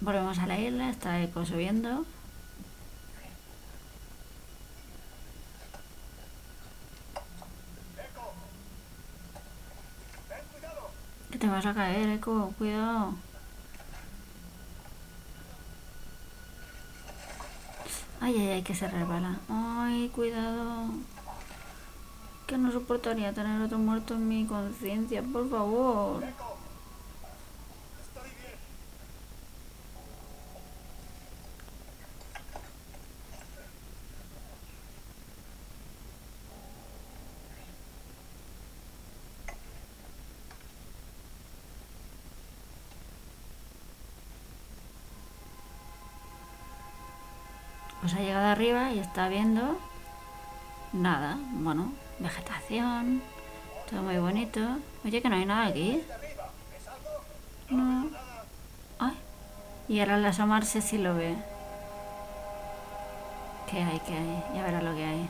Volvemos 0.00 0.36
a 0.38 0.46
la 0.48 0.58
isla, 0.58 0.90
está 0.90 1.22
Eco 1.22 1.46
subiendo. 1.46 2.04
Vas 11.62 11.70
a 11.70 11.74
caer, 11.74 12.08
Eco, 12.08 12.52
cuidado. 12.58 13.14
Ay, 18.20 18.36
ay, 18.38 18.48
ay, 18.48 18.62
que 18.62 18.74
se 18.74 18.88
resbala. 18.88 19.38
Ay, 19.48 20.08
cuidado. 20.08 20.86
Que 22.46 22.58
no 22.58 22.72
soportaría 22.72 23.32
tener 23.32 23.62
otro 23.62 23.78
muerto 23.78 24.14
en 24.14 24.28
mi 24.28 24.44
conciencia, 24.46 25.22
por 25.22 25.48
favor. 25.48 26.24
Pues 48.02 48.14
ha 48.14 48.18
llegado 48.18 48.41
arriba 48.52 48.92
y 48.92 48.98
está 48.98 49.28
viendo 49.28 49.78
nada. 50.92 51.38
Bueno, 51.52 51.92
vegetación, 52.18 53.22
todo 53.90 54.02
muy 54.02 54.18
bonito. 54.18 54.60
Oye, 55.04 55.20
que 55.20 55.28
no 55.28 55.36
hay 55.36 55.44
nada 55.44 55.66
aquí. 55.66 56.02
No. 57.70 58.06
Ay. 58.98 59.16
Y 59.88 60.00
ahora 60.00 60.14
al 60.16 60.26
asomarse 60.26 60.80
sí 60.80 60.98
lo 60.98 61.14
ve. 61.14 61.36
¿Qué 63.70 63.82
hay? 63.82 64.00
¿Qué 64.00 64.14
hay? 64.14 64.44
Ya 64.54 64.64
verá 64.64 64.82
lo 64.82 64.94
que 64.94 65.04
hay. 65.04 65.28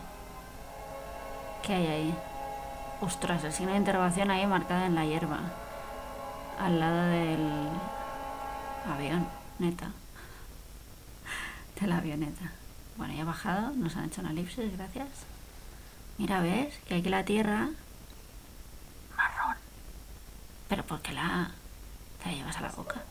¿Qué 1.62 1.74
hay 1.74 1.86
ahí? 1.86 2.14
Ostras, 3.00 3.44
el 3.44 3.52
signo 3.52 3.72
de 3.72 3.78
interrogación 3.78 4.30
ahí 4.30 4.46
marcado 4.46 4.84
en 4.84 4.94
la 4.94 5.04
hierba. 5.04 5.38
Al 6.58 6.78
lado 6.78 7.02
del 7.08 7.48
avión, 8.92 9.26
neta. 9.58 9.90
De 11.80 11.86
la 11.86 11.98
avioneta. 11.98 12.52
Bueno, 12.96 13.14
ya 13.14 13.22
ha 13.22 13.26
bajado, 13.26 13.70
nos 13.70 13.96
han 13.96 14.04
hecho 14.04 14.20
una 14.20 14.30
elipsis, 14.30 14.76
gracias. 14.76 15.08
Mira, 16.18 16.40
¿ves? 16.40 16.74
Que 16.86 16.96
aquí 16.96 17.08
la 17.08 17.24
tierra... 17.24 17.70
Marrón. 19.16 19.56
Pero 20.68 20.84
¿por 20.84 21.00
qué 21.00 21.12
la... 21.12 21.50
te 22.22 22.30
la 22.30 22.36
llevas 22.36 22.56
a 22.56 22.60
la 22.62 22.68
boca? 22.70 23.02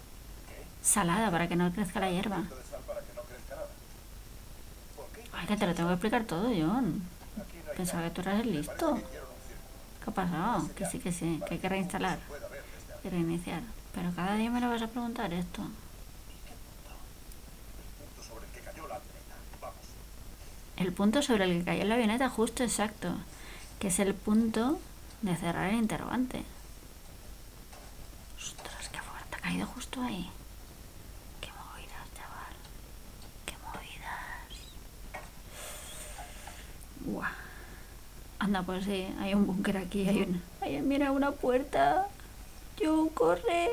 Salada, 0.81 1.29
para 1.31 1.47
que 1.47 1.55
no 1.55 1.71
crezca 1.71 1.99
la 1.99 2.09
hierba. 2.09 2.43
Ay, 5.33 5.47
que 5.47 5.57
te 5.57 5.67
lo 5.67 5.73
tengo 5.73 5.89
que 5.89 5.93
explicar 5.95 6.23
todo, 6.25 6.49
John. 6.49 7.01
Pensaba 7.75 8.03
que 8.03 8.09
tú 8.11 8.21
eras 8.21 8.41
el 8.41 8.53
listo. 8.53 8.95
¿Qué 10.03 10.09
ha 10.09 10.13
pasado? 10.13 10.69
Que 10.75 10.85
sí, 10.85 10.99
que 10.99 11.11
sí, 11.11 11.41
que 11.47 11.55
hay 11.55 11.59
que 11.59 11.69
reinstalar 11.69 12.19
y 13.03 13.09
reiniciar. 13.09 13.61
Pero 13.93 14.11
cada 14.15 14.35
día 14.35 14.49
me 14.49 14.59
lo 14.61 14.69
vas 14.69 14.81
a 14.81 14.87
preguntar 14.87 15.33
esto. 15.33 15.61
punto 17.97 18.23
sobre 18.23 18.45
el 18.45 18.51
que 18.51 18.61
cayó 18.61 18.87
la 18.87 18.95
avioneta. 18.95 19.35
Vamos. 19.61 19.75
El 20.81 20.93
punto 20.93 21.21
sobre 21.21 21.43
el 21.45 21.59
que 21.59 21.65
cayó 21.65 21.85
la 21.85 21.93
avioneta, 21.93 22.27
justo 22.27 22.63
exacto. 22.63 23.13
Que 23.79 23.89
es 23.89 23.99
el 23.99 24.15
punto 24.15 24.79
de 25.21 25.35
cerrar 25.35 25.69
el 25.69 25.75
interrogante. 25.75 26.43
Ostras, 28.35 28.89
qué 28.91 28.99
fuerte. 28.99 29.37
Ha 29.37 29.39
caído 29.39 29.67
justo 29.67 30.01
ahí. 30.01 30.27
Qué 31.39 31.49
movidas, 31.49 32.07
chaval. 32.17 32.55
Qué 33.45 33.53
movidas. 33.63 34.57
Buah. 37.01 37.29
Anda, 38.39 38.63
pues 38.63 38.85
sí, 38.85 39.07
hay 39.19 39.35
un 39.35 39.45
búnker 39.45 39.77
aquí. 39.77 40.09
Hay 40.09 40.77
una. 40.77 40.81
Mira, 40.81 41.11
una 41.11 41.31
puerta. 41.31 42.07
Yo, 42.79 43.07
corre. 43.13 43.69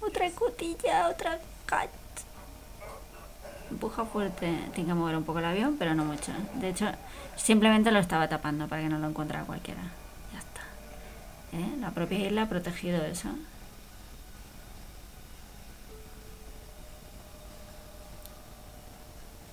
Otra 0.00 0.28
cotilla, 0.32 1.08
otra 1.08 1.38
cat. 1.66 1.90
Empuja 3.70 4.04
fuerte. 4.04 4.46
Tiene 4.74 4.88
que 4.88 4.94
mover 4.94 5.16
un 5.16 5.24
poco 5.24 5.38
el 5.40 5.44
avión, 5.44 5.76
pero 5.78 5.94
no 5.94 6.04
mucho. 6.04 6.32
De 6.54 6.70
hecho, 6.70 6.86
simplemente 7.36 7.90
lo 7.90 7.98
estaba 7.98 8.28
tapando 8.28 8.66
para 8.66 8.82
que 8.82 8.88
no 8.88 8.98
lo 8.98 9.08
encontrara 9.08 9.44
cualquiera. 9.44 9.82
Ya 10.32 10.38
está. 10.38 10.62
¿Eh? 11.52 11.76
La 11.80 11.90
propia 11.90 12.18
isla 12.18 12.42
ha 12.42 12.48
protegido 12.48 13.04
eso. 13.04 13.28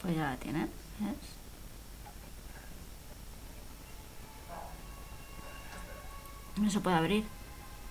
Pues 0.01 0.15
ya 0.15 0.31
la 0.31 0.37
tiene. 0.37 0.67
¿Ves? 0.99 1.35
No 6.57 6.69
se 6.69 6.79
puede 6.79 6.95
abrir. 6.95 7.25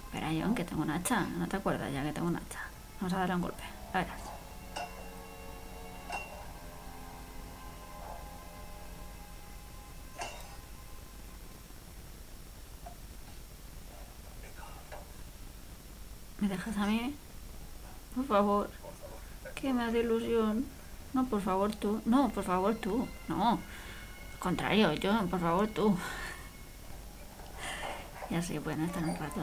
Espera, 0.06 0.28
John, 0.28 0.54
que 0.54 0.64
tengo 0.64 0.82
un 0.82 0.90
hacha. 0.90 1.20
¿No 1.38 1.46
te 1.48 1.56
acuerdas 1.56 1.92
ya 1.92 2.02
que 2.02 2.12
tengo 2.12 2.28
un 2.28 2.36
hacha? 2.36 2.60
Vamos 3.00 3.12
a 3.12 3.18
darle 3.18 3.34
un 3.34 3.42
golpe. 3.42 3.62
A 3.92 3.98
verás. 3.98 4.33
¿Me 16.64 16.72
dejas 16.72 16.84
a 16.84 16.86
mí? 16.86 17.14
Por 18.14 18.26
favor. 18.26 18.70
Que 19.54 19.72
me 19.72 19.84
hace 19.84 20.00
ilusión. 20.00 20.64
No, 21.12 21.26
por 21.26 21.40
favor 21.42 21.74
tú. 21.74 22.00
No, 22.06 22.30
por 22.30 22.44
favor 22.44 22.74
tú. 22.76 23.06
No. 23.28 23.58
Al 24.32 24.38
contrario, 24.38 24.92
yo, 24.94 25.26
por 25.26 25.40
favor 25.40 25.68
tú. 25.68 25.96
Y 28.30 28.34
así 28.34 28.58
pueden 28.60 28.84
estar 28.84 29.02
un 29.04 29.16
rato. 29.16 29.40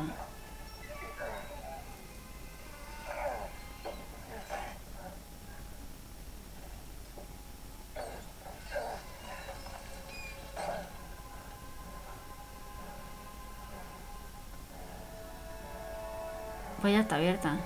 Está 17.12 17.17
abierta. 17.17 17.58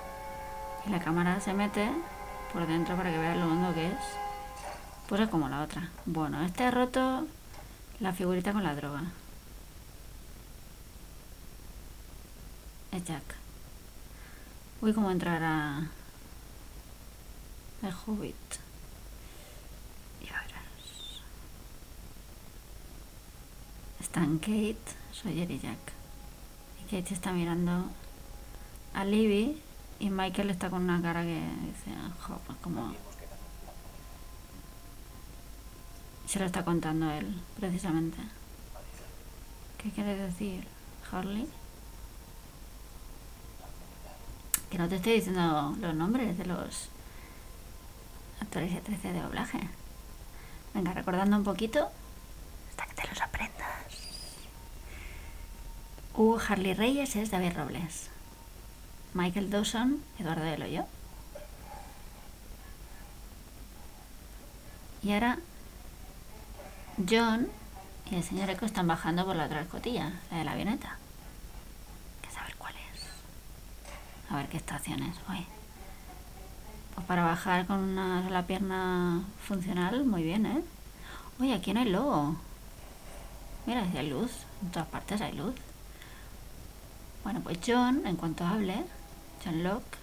Y 0.86 0.90
la 0.90 0.98
cámara 0.98 1.38
se 1.38 1.54
mete 1.54 1.88
por 2.52 2.66
dentro 2.66 2.96
para 2.96 3.12
que 3.12 3.18
veas 3.18 3.36
lo 3.36 3.46
hondo 3.46 3.72
que 3.74 3.86
es. 3.86 3.98
Pues 5.08 5.20
es 5.20 5.28
como 5.28 5.48
la 5.48 5.62
otra. 5.62 5.88
Bueno, 6.04 6.42
este 6.42 6.64
ha 6.64 6.72
roto 6.72 7.28
la 8.00 8.12
figurita 8.12 8.52
con 8.52 8.64
la 8.64 8.74
droga. 8.74 9.04
Es 12.90 13.04
Jack. 13.04 13.22
Uy, 14.80 14.92
cómo 14.92 15.12
entrar 15.12 15.40
a... 15.44 15.86
El 17.82 17.94
Hobbit. 18.04 18.34
Ya 20.24 20.32
verás. 20.32 21.20
Están 24.00 24.38
Kate, 24.38 24.76
Sawyer 25.12 25.48
y 25.48 25.60
Jack. 25.60 25.92
Y 26.80 26.84
Kate 26.90 27.14
está 27.14 27.30
mirando 27.30 27.84
a 28.96 29.04
Libby 29.04 29.60
y 30.00 30.08
Michael 30.08 30.50
está 30.50 30.70
con 30.70 30.82
una 30.82 31.00
cara 31.02 31.22
que 31.22 31.34
dice, 31.34 31.90
"Jo, 32.22 32.40
pues 32.46 32.58
como... 32.62 32.94
Se 36.26 36.38
lo 36.40 36.46
está 36.46 36.64
contando 36.64 37.10
él, 37.12 37.40
precisamente. 37.60 38.18
¿Qué 39.78 39.90
quiere 39.90 40.16
decir, 40.16 40.66
Harley? 41.12 41.46
Que 44.70 44.78
no 44.78 44.88
te 44.88 44.96
estoy 44.96 45.12
diciendo 45.12 45.76
los 45.78 45.94
nombres 45.94 46.36
de 46.36 46.46
los 46.46 46.88
actores 48.40 48.72
y 48.72 48.76
actrices 48.76 49.12
de 49.12 49.20
doblaje. 49.20 49.60
Venga, 50.74 50.94
recordando 50.94 51.36
un 51.36 51.44
poquito 51.44 51.88
hasta 52.70 52.86
que 52.86 52.94
te 52.94 53.08
los 53.08 53.20
aprendas. 53.20 53.68
Uh, 56.14 56.38
Harley 56.48 56.74
Reyes 56.74 57.14
es 57.14 57.30
David 57.30 57.56
Robles. 57.56 58.15
Michael 59.16 59.48
Dawson, 59.48 60.02
Eduardo 60.18 60.44
del 60.44 60.62
Hoyo. 60.62 60.84
Y 65.02 65.12
ahora 65.12 65.38
John 67.08 67.48
y 68.10 68.16
el 68.16 68.22
señor 68.22 68.50
Echo 68.50 68.66
están 68.66 68.86
bajando 68.86 69.24
por 69.24 69.34
la 69.34 69.46
otra 69.46 69.62
escotilla, 69.62 70.12
la 70.30 70.38
de 70.38 70.44
la 70.44 70.52
avioneta. 70.52 70.98
Que 72.20 72.30
saber 72.30 72.54
cuál 72.56 72.74
es. 72.74 74.30
A 74.30 74.36
ver 74.36 74.48
qué 74.48 74.58
estación 74.58 75.02
es. 75.02 75.16
Pues 76.94 77.06
para 77.06 77.24
bajar 77.24 77.66
con 77.66 77.78
una 77.78 78.44
pierna 78.46 79.22
funcional, 79.42 80.04
muy 80.04 80.24
bien, 80.24 80.44
¿eh? 80.44 80.62
Oye, 81.40 81.54
aquí 81.54 81.72
no 81.72 81.80
hay 81.80 81.88
logo. 81.88 82.36
Mira, 83.64 83.90
si 83.90 83.96
hay 83.96 84.10
luz. 84.10 84.30
En 84.62 84.70
todas 84.72 84.88
partes 84.88 85.22
hay 85.22 85.32
luz. 85.32 85.54
Bueno, 87.24 87.40
pues 87.40 87.58
John, 87.66 88.06
en 88.06 88.16
cuanto 88.16 88.44
hable, 88.44 88.84
John 89.44 89.62
Locke 89.62 89.98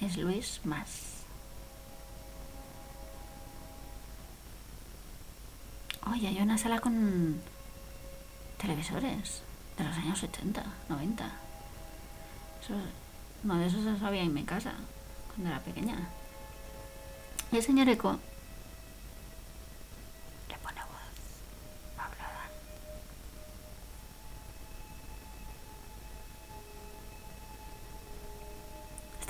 es 0.00 0.16
Luis 0.16 0.60
Más. 0.64 1.24
Oye, 6.10 6.28
hay 6.28 6.38
una 6.40 6.58
sala 6.58 6.80
con 6.80 7.40
televisores 8.58 9.42
de 9.78 9.84
los 9.84 9.96
años 9.96 10.22
80, 10.22 10.62
90. 10.88 11.24
Eso, 12.62 12.74
uno 13.44 13.58
de 13.58 13.66
esos 13.66 13.82
los 13.82 14.02
había 14.02 14.22
en 14.22 14.34
mi 14.34 14.44
casa 14.44 14.72
cuando 15.28 15.50
era 15.50 15.60
pequeña. 15.60 15.96
Y 17.50 17.56
el 17.56 17.62
señor 17.62 17.88
Eco 17.88 18.18
le 20.48 20.56
pone 20.58 20.80
voz 20.80 21.98
hablada. 21.98 22.48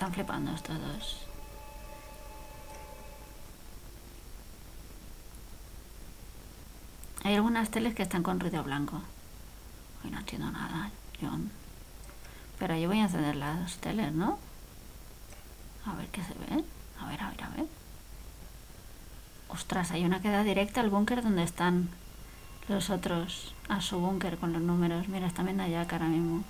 Están 0.03 0.15
flipando 0.15 0.51
estos 0.51 0.77
dos. 0.81 1.21
Hay 7.23 7.37
algunas 7.37 7.71
teles 7.71 7.95
que 7.95 8.03
están 8.03 8.25
con 8.25 8.41
ruido 8.41 8.65
blanco. 8.65 9.01
Hoy 10.03 10.11
no 10.11 10.19
entiendo 10.19 10.51
nada. 10.51 10.91
Pero 12.59 12.77
yo 12.77 12.89
voy 12.89 12.99
a 12.99 13.05
encender 13.05 13.37
las 13.37 13.77
teles, 13.77 14.13
¿no? 14.13 14.41
A 15.87 15.95
ver 15.95 16.09
qué 16.09 16.21
se 16.25 16.35
ve. 16.35 16.65
A 17.01 17.07
ver, 17.07 17.23
a 17.23 17.31
ver, 17.31 17.45
a 17.45 17.49
ver. 17.51 17.67
Ostras, 19.51 19.93
hay 19.93 20.05
una 20.05 20.21
que 20.21 20.31
da 20.31 20.43
directa 20.43 20.81
al 20.81 20.91
búnker 20.91 21.23
donde 21.23 21.45
están 21.45 21.91
los 22.67 22.91
otros 22.91 23.55
a 23.69 23.81
su 23.81 24.01
búnker 24.01 24.37
con 24.37 24.53
los 24.53 24.63
números. 24.63 25.07
Mira, 25.07 25.29
están 25.29 25.45
viendo 25.45 25.63
allá 25.63 25.83
ahora 25.83 26.07
mismo. 26.07 26.43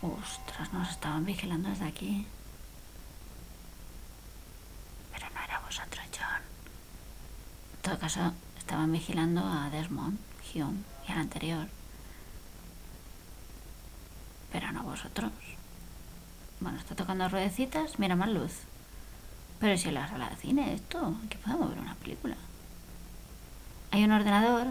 Ostras, 0.00 0.72
nos 0.72 0.90
estaban 0.90 1.24
vigilando 1.24 1.68
desde 1.70 1.86
aquí. 1.86 2.26
Pero 5.12 5.26
no 5.30 5.40
era 5.42 5.58
vosotros, 5.60 6.04
John. 6.16 6.42
En 7.74 7.82
todo 7.82 7.98
caso, 7.98 8.32
estaban 8.56 8.92
vigilando 8.92 9.44
a 9.44 9.70
Desmond, 9.70 10.18
Hume 10.54 10.82
y 11.08 11.12
al 11.12 11.18
anterior. 11.18 11.68
Pero 14.52 14.70
no 14.72 14.84
vosotros. 14.84 15.32
Bueno, 16.60 16.78
está 16.78 16.94
tocando 16.94 17.28
ruedecitas, 17.28 17.98
mira 17.98 18.14
más 18.14 18.28
luz. 18.28 18.52
Pero 19.58 19.76
si 19.76 19.88
en 19.88 19.94
la 19.94 20.08
sala 20.08 20.30
de 20.30 20.36
cine 20.36 20.74
esto, 20.74 21.16
aquí 21.26 21.36
podemos 21.38 21.70
ver 21.70 21.80
una 21.80 21.94
película. 21.96 22.36
Hay 23.90 24.04
un 24.04 24.12
ordenador, 24.12 24.66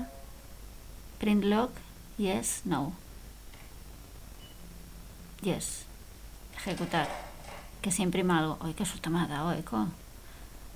print 1.20 1.44
lock, 1.44 1.72
yes, 2.18 2.62
no. 2.64 2.94
Yes, 5.42 5.86
ejecutar. 6.56 7.08
Que 7.82 7.92
se 7.92 8.02
imprima 8.02 8.40
algo. 8.40 8.58
Ay, 8.62 8.74
qué 8.74 8.86
susto 8.86 9.10
me 9.10 9.20
ha 9.20 9.28
dado, 9.28 9.54
Eco. 9.54 9.88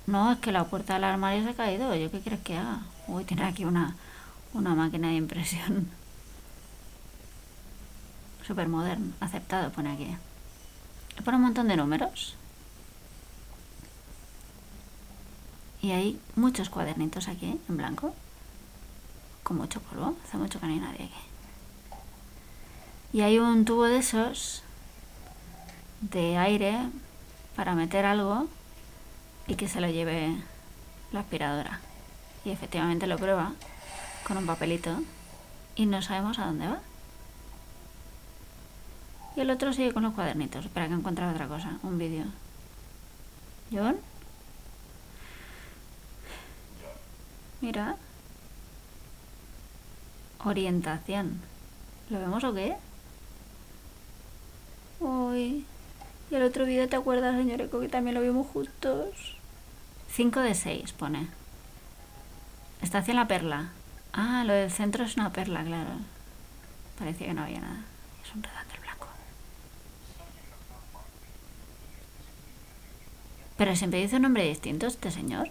No, 0.07 0.31
es 0.31 0.39
que 0.39 0.51
la 0.51 0.65
puerta 0.65 0.93
del 0.93 1.03
armario 1.03 1.43
se 1.43 1.49
ha 1.49 1.55
caído. 1.55 1.95
¿Yo 1.95 2.11
qué 2.11 2.21
quieres 2.21 2.41
que 2.41 2.57
haga? 2.57 2.81
Uy, 3.07 3.23
tiene 3.23 3.45
aquí 3.45 3.65
una, 3.65 3.95
una 4.53 4.75
máquina 4.75 5.09
de 5.09 5.15
impresión. 5.15 5.89
Super 8.45 8.67
moderno. 8.67 9.13
Aceptado, 9.19 9.71
pone 9.71 9.91
aquí. 9.91 10.15
Pone 11.23 11.37
un 11.37 11.43
montón 11.43 11.67
de 11.67 11.77
números. 11.77 12.35
Y 15.81 15.91
hay 15.91 16.19
muchos 16.35 16.69
cuadernitos 16.69 17.27
aquí, 17.27 17.59
en 17.67 17.77
blanco. 17.77 18.13
Con 19.43 19.57
mucho 19.57 19.81
polvo. 19.81 20.15
Hace 20.23 20.37
mucho 20.37 20.59
que 20.59 20.67
no 20.67 20.73
hay 20.73 20.79
nadie 20.79 21.05
aquí. 21.05 21.31
Y 23.13 23.21
hay 23.21 23.39
un 23.39 23.65
tubo 23.65 23.85
de 23.85 23.97
esos 23.97 24.63
de 26.01 26.37
aire 26.37 26.77
para 27.55 27.75
meter 27.75 28.05
algo 28.05 28.47
y 29.47 29.55
que 29.55 29.67
se 29.67 29.81
lo 29.81 29.87
lleve 29.89 30.35
la 31.11 31.19
aspiradora. 31.19 31.81
Y 32.45 32.51
efectivamente 32.51 33.07
lo 33.07 33.17
prueba 33.17 33.53
con 34.25 34.37
un 34.37 34.45
papelito 34.45 35.01
y 35.75 35.85
no 35.85 36.01
sabemos 36.01 36.39
a 36.39 36.45
dónde 36.45 36.67
va. 36.67 36.79
Y 39.35 39.41
el 39.41 39.49
otro 39.49 39.73
sigue 39.73 39.93
con 39.93 40.03
los 40.03 40.13
cuadernitos. 40.13 40.65
Espera 40.65 40.87
que 40.87 40.93
encuentre 40.93 41.25
otra 41.25 41.47
cosa, 41.47 41.79
un 41.83 41.97
vídeo. 41.97 42.25
¿John? 43.71 43.97
Mira. 47.61 47.95
Orientación. 50.43 51.39
¿Lo 52.09 52.19
vemos 52.19 52.43
o 52.43 52.53
qué? 52.53 52.75
Uy. 55.01 55.65
Y 56.29 56.35
el 56.35 56.43
otro 56.43 56.65
vídeo, 56.65 56.87
¿te 56.87 56.95
acuerdas, 56.95 57.35
señor 57.35 57.59
Eco, 57.59 57.79
que 57.79 57.89
también 57.89 58.13
lo 58.13 58.21
vimos 58.21 58.47
juntos? 58.47 59.35
5 60.09 60.39
de 60.39 60.53
6, 60.53 60.93
pone. 60.93 61.27
Estación 62.81 63.17
La 63.17 63.27
Perla. 63.27 63.71
Ah, 64.13 64.43
lo 64.45 64.53
del 64.53 64.69
centro 64.69 65.03
es 65.03 65.15
una 65.17 65.31
perla, 65.31 65.63
claro. 65.63 65.91
Parecía 66.99 67.27
que 67.27 67.33
no 67.33 67.43
había 67.43 67.61
nada. 67.61 67.81
Es 68.23 68.35
un 68.35 68.43
redondo 68.43 68.73
el 68.75 68.81
blanco. 68.81 69.07
Pero 73.57 73.75
siempre 73.75 74.01
dice 74.01 74.17
un 74.17 74.23
nombre 74.23 74.43
distinto 74.47 74.87
este 74.87 75.11
señor. 75.11 75.49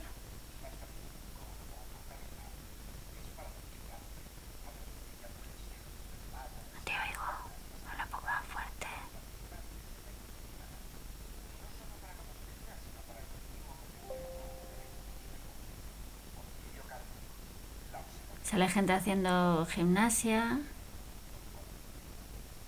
Sale 18.61 18.73
gente 18.73 18.93
haciendo 18.93 19.67
gimnasia 19.71 20.59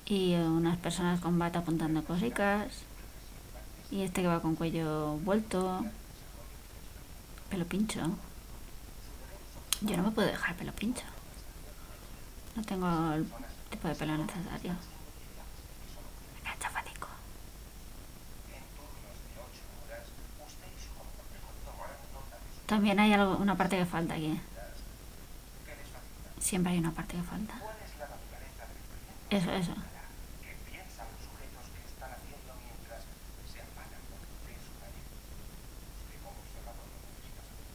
y 0.06 0.32
unas 0.36 0.78
personas 0.78 1.20
con 1.20 1.38
bata 1.38 1.58
apuntando 1.58 2.02
cositas 2.02 2.72
y 3.90 4.00
este 4.00 4.22
que 4.22 4.26
va 4.26 4.40
con 4.40 4.56
cuello 4.56 5.18
vuelto, 5.18 5.84
pelo 7.50 7.66
pincho. 7.66 8.00
Yo 9.82 9.98
no 9.98 10.04
me 10.04 10.10
puedo 10.12 10.28
dejar 10.28 10.56
pelo 10.56 10.72
pincho. 10.72 11.04
No 12.56 12.62
tengo 12.62 12.88
el 13.12 13.26
tipo 13.68 13.86
de 13.86 13.94
pelo 13.94 14.16
necesario. 14.16 14.74
También 22.64 22.98
hay 22.98 23.12
algo, 23.12 23.36
una 23.36 23.58
parte 23.58 23.76
que 23.76 23.84
falta 23.84 24.14
aquí. 24.14 24.40
Siempre 26.52 26.72
hay 26.72 26.80
una 26.80 26.90
parte 26.92 27.16
que 27.16 27.22
falta. 27.22 27.54
Eso, 29.30 29.50
eso. 29.52 29.72
¿Qué 30.44 30.52
piensan 30.68 31.08
los 31.16 31.24
sujetos 31.24 31.64
que 31.72 31.80
están 31.88 32.12
haciendo 32.12 32.52
mientras 32.60 33.08
se 33.48 33.56
afanan 33.64 34.04
por 34.12 34.20
cumplir 34.20 34.60
su 34.60 34.76
tarea? 34.76 35.00
Usted 35.00 36.20
como 36.20 36.36
observador 36.44 36.84
no 36.92 37.08
necesita 37.08 37.40
saber. 37.40 37.72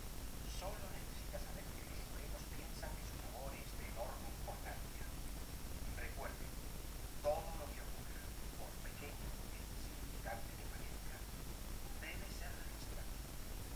Solo 0.61 0.85
necesita 0.93 1.41
saber 1.41 1.65
que 1.73 1.89
los 1.89 1.97
sujetos 2.05 2.43
piensan 2.53 2.93
que 2.93 3.01
su 3.09 3.17
labor 3.17 3.49
es 3.57 3.65
de 3.81 3.85
enorme 3.89 4.29
importancia. 4.29 5.05
Recuerde, 5.97 6.45
todo 7.25 7.49
lo 7.57 7.65
que 7.73 7.81
ocurra, 7.81 8.21
por 8.61 8.69
pequeño 8.85 9.25
e 9.25 9.57
insignificante 9.57 10.53
que 10.53 10.65
parezca, 10.69 11.17
debe 11.97 12.29
ser 12.29 12.53
registrado. 12.53 13.09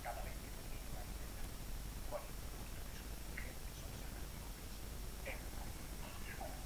Cada 0.06 0.22
vez 0.22 0.38
que 0.38 0.50
termine 0.54 0.94
la 0.94 1.02
libertad, 1.10 1.50
con 2.14 2.22
el 2.22 2.38
gusto 2.54 2.78
de 2.86 2.94
sus 3.02 3.10
diligentes 3.18 3.82
observaciones. 3.82 4.70
En 5.26 5.38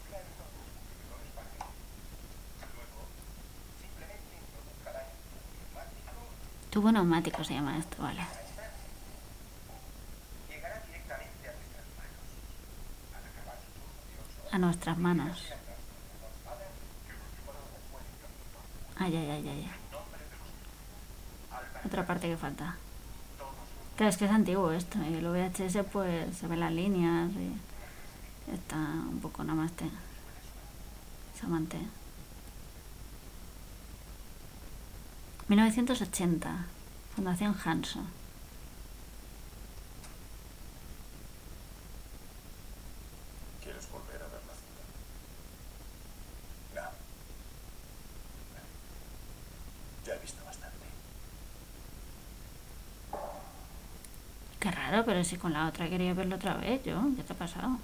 Claro, 0.06 0.30
no, 0.40 0.46
que 0.56 1.06
no 1.10 1.16
les 1.20 1.32
parece. 1.36 1.60
Luego, 2.76 3.00
simplemente 3.82 4.32
introduzca 4.38 4.90
la 4.96 5.02
neumático 5.06 6.14
Tubo 6.86 6.92
neumático 6.92 7.44
se 7.44 7.56
llama 7.56 7.80
esto, 7.80 7.98
vale. 8.00 8.22
a 14.52 14.58
nuestras 14.60 14.96
manos. 14.96 15.42
Ay, 18.98 19.18
ay, 19.18 19.32
ay, 19.32 19.48
ay. 19.50 19.72
Otra 21.84 22.06
parte 22.06 22.30
que 22.30 22.38
falta. 22.38 22.76
Claro, 23.96 24.12
es 24.12 24.18
que 24.18 24.26
es 24.26 24.32
antiguo 24.32 24.72
esto. 24.72 25.00
Y 25.10 25.16
el 25.16 25.28
VHS 25.28 25.88
pues 25.92 26.38
se 26.38 26.46
ven 26.46 26.60
las 26.60 26.72
líneas 26.72 27.32
y 27.32 28.54
está 28.54 28.76
un 28.76 29.22
poco 29.24 29.44
namaste. 29.44 29.86
Samante. 31.42 31.80
1980. 35.48 36.66
Fundación 37.16 37.56
Hanso. 37.64 38.00
¿Quieres 43.64 43.90
volver 43.92 44.22
a 44.22 44.26
ver 44.26 44.42
la 44.48 44.54
ciudad? 44.54 44.86
No. 46.76 46.92
Ya 50.06 50.16
he 50.16 50.20
visto 50.20 50.44
bastante. 50.44 50.76
Qué 54.60 54.72
raro, 54.72 55.06
pero 55.06 55.24
si 55.24 55.38
con 55.38 55.54
la 55.54 55.68
otra 55.68 55.88
quería 55.88 56.14
verlo 56.16 56.38
otra 56.38 56.56
vez 56.56 56.84
yo. 56.84 57.02
¿Qué 57.16 57.24
te 57.24 57.34
ha 57.34 57.38
pasado? 57.38 57.78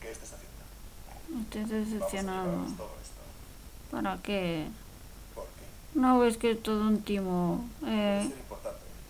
¿Qué 0.00 0.12
estás 0.12 0.32
haciendo? 0.32 1.42
Estoy 1.42 1.64
decepcionado. 1.64 2.66
¿Para 3.90 4.16
qué? 4.18 4.68
No 5.94 6.18
ves 6.20 6.36
que 6.36 6.52
es 6.52 6.62
todo 6.62 6.82
un 6.82 7.02
timo. 7.02 7.64
Eh, 7.86 8.30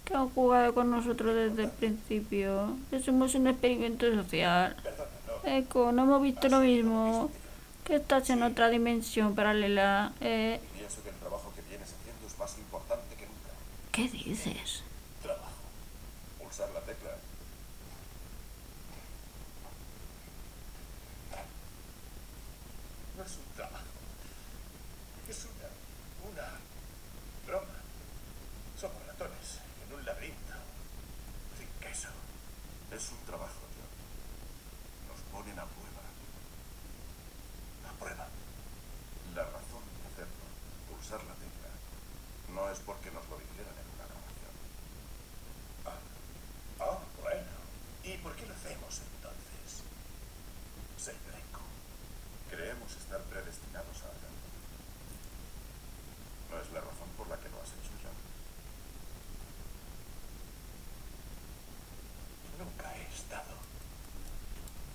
que 0.05 0.15
han 0.15 0.29
jugado 0.31 0.73
con 0.75 0.91
nosotros 0.91 1.35
desde 1.35 1.65
el 1.65 1.71
principio. 1.71 2.77
Que 2.91 3.01
somos 3.01 3.35
un 3.35 3.47
experimento 3.49 4.11
social. 4.15 4.77
Eco, 5.45 5.93
no 5.93 6.03
hemos 6.05 6.23
visto 6.23 6.49
lo 6.49 6.61
mismo. 6.61 7.31
Que 7.85 7.97
estás 7.97 8.29
en 8.31 8.43
otra 8.43 8.69
dimensión 8.69 9.35
paralela. 9.35 10.13
Eh, 10.21 10.61
Pienso 10.77 11.03
que 11.03 11.11
el 11.11 11.17
trabajo 11.17 11.53
que 11.55 11.63
vienes 11.69 11.89
haciendo 11.93 12.27
es 12.27 12.39
más 12.39 12.57
importante 12.59 13.15
que 13.17 13.27
nunca. 13.27 13.51
¿Qué 13.93 14.09
dices? 14.09 14.83
Trabajo. 15.23 15.51
Pulsar 16.39 16.69
la 16.75 16.81
tecla. 16.81 17.11
No 23.17 23.25
es 23.25 23.33
un 23.37 23.55
trabajo. 23.57 23.85
Es 25.29 25.45
una. 25.45 25.69
una. 26.31 26.49
broma. 27.47 27.75
Somos 28.79 29.05
ratones 29.07 29.59
en 29.87 29.95
un 29.95 30.05
laberinto. 30.05 30.55
Sin 31.59 31.69
queso. 31.81 32.09
Es 32.93 33.11
un 33.11 33.19
trabajo, 33.27 33.61
John. 33.75 33.91
Nos 35.09 35.21
ponen 35.33 35.59
a 35.59 35.65
prueba. 35.67 36.05
A 37.89 37.93
prueba. 37.99 38.27
La 39.35 39.43
razón 39.45 39.83
de 39.83 40.07
hacerlo, 40.09 40.45
pulsar 40.89 41.21
la 41.25 41.35
tecla, 41.35 41.71
no 42.55 42.71
es 42.71 42.79
porque 42.81 43.11
nos 43.11 43.23
lo 43.29 43.39
dijeran 43.39 43.75
en 43.79 43.87
una 43.95 44.07
grabación. 44.07 44.55
Ah, 45.87 45.99
ah, 46.81 46.99
bueno. 47.23 47.55
¿Y 48.03 48.17
por 48.19 48.35
qué 48.35 48.47
lo 48.47 48.55
hacemos 48.55 48.99
entonces? 48.99 49.87
Señor 50.99 51.35
Eco, 51.39 51.63
estar 52.97 53.21
predestinados 53.23 53.97
a 54.03 54.07
hacerlo. 54.09 54.39
No 56.51 56.61
es 56.61 56.73
la 56.73 56.81
razón 56.81 57.09
por 57.17 57.29
la 57.29 57.37
que 57.37 57.49
lo 57.49 57.61
has 57.61 57.69
hecho, 57.69 57.93
John. 58.03 58.17
Nunca 62.59 62.95
he 62.97 63.07
estado 63.15 63.55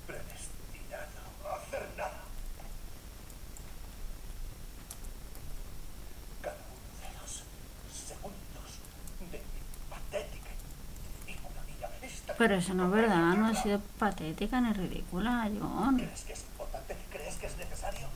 predestinado 0.07 1.21
a 1.49 1.55
hacer 1.55 1.87
nada. 1.97 2.23
Cada 6.41 6.55
uno 6.57 6.91
de 6.99 7.09
los 7.21 7.43
segundos 7.93 8.69
de 9.31 9.37
mi 9.37 9.61
patética 9.89 10.51
y 11.27 11.33
ridícula 11.35 11.61
vida 11.63 11.89
está 12.01 12.33
Pero 12.35 12.55
eso 12.55 12.73
no 12.73 12.85
es 12.85 12.91
verdad, 12.91 13.35
no 13.37 13.47
ha 13.47 13.55
sido 13.55 13.79
patética 13.99 14.59
ni 14.61 14.73
ridícula, 14.73 15.49
John. 15.59 15.97
¿Crees 15.97 16.21
que 16.23 16.33
es 16.33 16.41
importante? 16.43 16.97
¿Crees 17.11 17.35
que 17.35 17.45
es 17.47 17.57
necesario? 17.57 18.07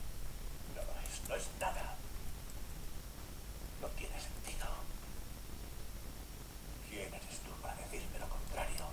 No 0.74 0.82
lo 0.82 0.92
es, 1.00 1.28
no 1.28 1.34
es 1.36 1.48
nada. 1.60 1.94
No 3.80 3.88
tiene 3.88 4.14
sentido. 4.20 4.66
¿Quién 6.88 7.08
eres 7.14 7.38
tú 7.44 7.50
para 7.62 7.76
decirme 7.76 8.18
lo 8.18 8.28
contrario? 8.28 8.84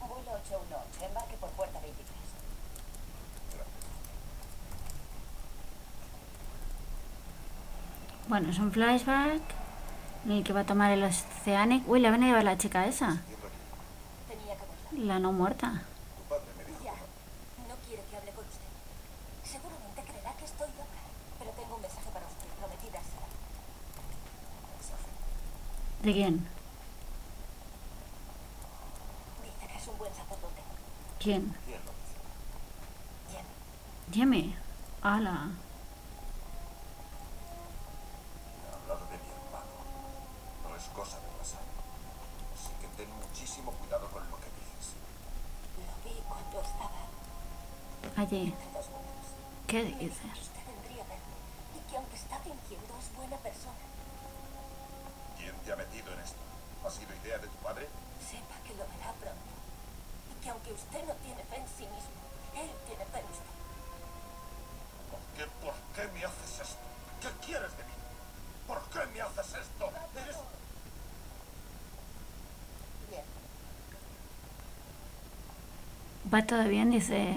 Vuelo 0.00 0.30
818, 0.32 1.06
embarque 1.06 1.36
por 1.38 1.50
puerta 1.50 1.80
23. 1.80 2.04
Bueno, 8.44 8.58
es 8.58 8.62
un 8.62 8.72
flashback 8.72 9.40
en 10.26 10.32
el 10.32 10.44
que 10.44 10.52
va 10.52 10.60
a 10.60 10.64
tomar 10.66 10.92
el 10.92 11.02
Oceanic. 11.02 11.88
Uy, 11.88 11.98
le 11.98 12.10
van 12.10 12.22
a 12.22 12.26
llevar 12.26 12.44
la 12.44 12.58
chica 12.58 12.86
esa. 12.86 13.22
La 14.92 15.18
no 15.18 15.32
muerta. 15.32 15.82
¿De 26.02 26.12
quién? 26.12 26.46
Dice 29.42 29.72
que 29.72 29.78
es 29.78 29.88
un 29.88 29.96
buen 29.96 30.12
sacerdote. 30.12 30.60
¿Quién? 31.18 31.54
Jen. 33.30 34.12
Jimmy. 34.12 34.54
Ala. 35.00 35.63
Allí. 48.16 48.54
¿Qué 49.66 49.82
dices? 49.82 50.22
usted 50.38 50.62
vendría 50.66 51.02
a 51.02 51.08
verme 51.08 51.34
y 51.74 51.90
que 51.90 51.96
aunque 51.96 52.14
está 52.14 52.38
fingiendo 52.38 52.94
es 52.98 53.16
buena 53.16 53.36
persona. 53.38 53.84
¿Quién 55.36 55.54
te 55.64 55.72
ha 55.72 55.76
metido 55.76 56.12
en 56.12 56.20
esto? 56.20 56.38
¿Ha 56.86 56.90
sido 56.90 57.10
idea 57.24 57.38
de 57.38 57.48
tu 57.48 57.56
padre? 57.56 57.88
Sepa 58.22 58.54
que 58.62 58.70
lo 58.78 58.86
verá 58.86 59.12
pronto. 59.18 59.50
Y 60.30 60.42
que 60.42 60.50
aunque 60.50 60.72
usted 60.72 61.04
no 61.06 61.14
tiene 61.26 61.42
fe 61.42 61.56
en 61.56 61.66
sí 61.66 61.86
mismo, 61.90 62.14
él 62.54 62.70
tiene 62.86 63.04
fe 63.04 63.18
en 63.18 63.26
usted. 63.26 63.54
¿Por 65.10 65.20
qué, 65.34 65.44
por 65.58 65.74
qué 65.96 66.12
me 66.12 66.24
haces 66.24 66.60
esto? 66.60 66.84
¿Qué 67.20 67.46
quieres 67.46 67.76
de 67.76 67.82
mí? 67.82 67.94
¿Por 68.68 68.80
qué 68.90 69.06
me 69.12 69.20
haces 69.22 69.54
esto? 69.58 69.90
Eres... 70.22 70.36
Bien. 73.10 73.24
Va 76.32 76.46
todo 76.46 76.64
bien, 76.68 76.90
dice. 76.90 77.34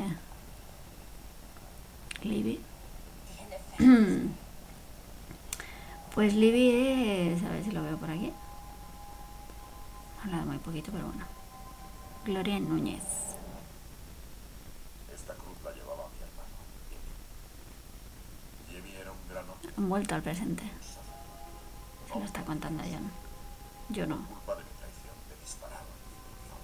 Libby. 2.28 2.60
Tiene 3.38 3.58
fe. 3.78 4.30
Pues 6.14 6.34
Libby 6.34 6.70
es. 7.34 7.44
A 7.44 7.50
ver 7.50 7.64
si 7.64 7.72
lo 7.72 7.84
veo 7.84 7.98
por 7.98 8.10
aquí. 8.10 8.32
Habla 10.24 10.38
muy 10.46 10.58
poquito, 10.58 10.92
pero 10.92 11.06
bueno. 11.08 11.26
Gloria 12.26 12.60
Núñez. 12.60 13.04
Esta 15.14 15.34
cruz 15.36 15.56
la 15.64 15.72
llevaba 15.72 16.10
mi 16.10 16.20
hermano, 16.20 16.58
Jimmy. 18.68 18.82
Jimmy 18.82 18.96
era 19.00 19.12
un 19.12 19.18
gran 19.30 19.50
hombre. 19.50 19.72
Han 19.78 19.90
vuelto 19.90 20.16
al 20.16 20.24
presente. 20.24 20.64
Se 22.12 22.20
lo 22.20 22.26
está 22.26 22.44
contando 22.44 22.84
a 22.84 22.86
John. 22.86 23.10
Yo 23.90 24.06
no. 24.06 24.18
culpa 24.18 24.56
de 24.56 24.64
mi 24.64 24.70
traición, 24.72 25.16
me 25.30 25.36
dispararon 25.40 25.88
y 25.88 26.18
murió. 26.28 26.56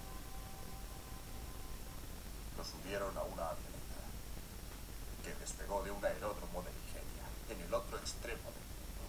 Lo 2.58 2.64
subieron 2.66 3.18
a 3.18 3.24
una 3.24 3.52
despegó 5.44 5.84
de 5.84 5.92
un 5.92 6.00
aeródromo 6.06 6.64
de 6.64 6.72
Nigeria, 6.72 7.28
en 7.52 7.60
el 7.60 7.74
otro 7.74 7.98
extremo 7.98 8.48
del 8.48 8.64
mundo. 8.64 9.04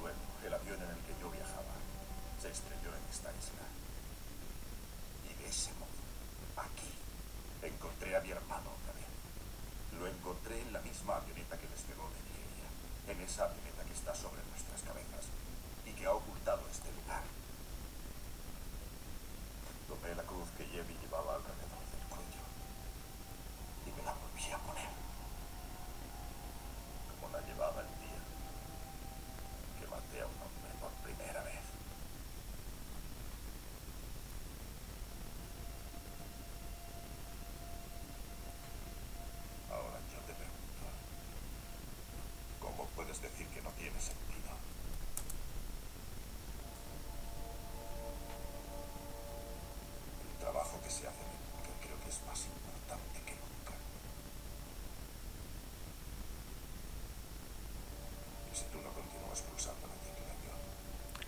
Luego, 0.00 0.24
el 0.46 0.54
avión 0.54 0.80
en 0.80 0.96
el 0.96 1.02
que 1.04 1.12
yo 1.20 1.28
viajaba 1.28 1.76
se 2.40 2.48
estrelló 2.48 2.88
en 2.88 3.04
esta 3.12 3.28
isla. 3.36 3.68
Y 5.28 5.34
de 5.42 5.46
ese 5.46 5.76
modo, 5.76 5.92
aquí, 6.56 6.88
encontré 7.60 8.16
a 8.16 8.20
mi 8.24 8.30
hermano 8.30 8.64
otra 8.80 8.96
vez. 8.96 9.12
Lo 10.00 10.06
encontré 10.08 10.62
en 10.62 10.72
la 10.72 10.80
misma 10.80 11.16
avioneta 11.16 11.60
que 11.60 11.68
despegó 11.68 12.08
de 12.16 12.20
Nigeria, 12.32 12.68
en 13.12 13.20
esa 13.28 13.44
avioneta 13.44 13.84
que 13.84 13.92
está 13.92 14.14
sobre 14.14 14.40
nuestras 14.48 14.80
cabezas 14.80 15.28
y 15.84 15.92
que 15.92 16.06
ha 16.06 16.14
ocultado 16.14 16.64
este 16.72 16.88
lugar. 16.96 17.24
Tomé 19.86 20.14
la 20.14 20.22
cruz 20.24 20.48
que 20.56 20.64
Yevi 20.64 20.96
llevaba 21.04 21.36
alrededor 21.36 21.84
del 21.92 22.04
cuello 22.10 22.42
y 23.86 23.90
me 23.94 24.02
la 24.02 24.12
volví 24.12 24.50
a 24.50 24.58
poner, 24.58 24.90
como 27.08 27.32
la 27.32 27.40
llevaba 27.46 27.80
el 27.82 27.86
día 28.02 28.20
que 29.78 29.86
maté 29.86 30.20
a 30.22 30.26
un 30.26 30.34
hombre 30.42 30.72
por 30.80 30.90
primera 31.06 31.42
vez. 31.44 31.62
Ahora 39.70 39.98
yo 40.12 40.18
te 40.26 40.34
pregunto, 40.34 40.82
¿cómo 42.60 42.86
puedes 42.96 43.22
decir 43.22 43.46
que 43.48 43.62
no 43.62 43.70
tiene 43.70 44.00
sentido? 44.00 44.50
El 50.26 50.38
trabajo 50.40 50.80
que 50.82 50.90
se 50.90 51.06
hace 51.06 51.22
en 51.22 51.30
el 51.30 51.38
búnker 51.50 51.74
creo 51.82 51.98
que 52.02 52.08
es 52.10 52.20
más 52.26 52.40
importante 52.46 53.20
que 53.26 53.34
nunca. 53.34 53.74
Y 58.52 58.56
si 58.56 58.64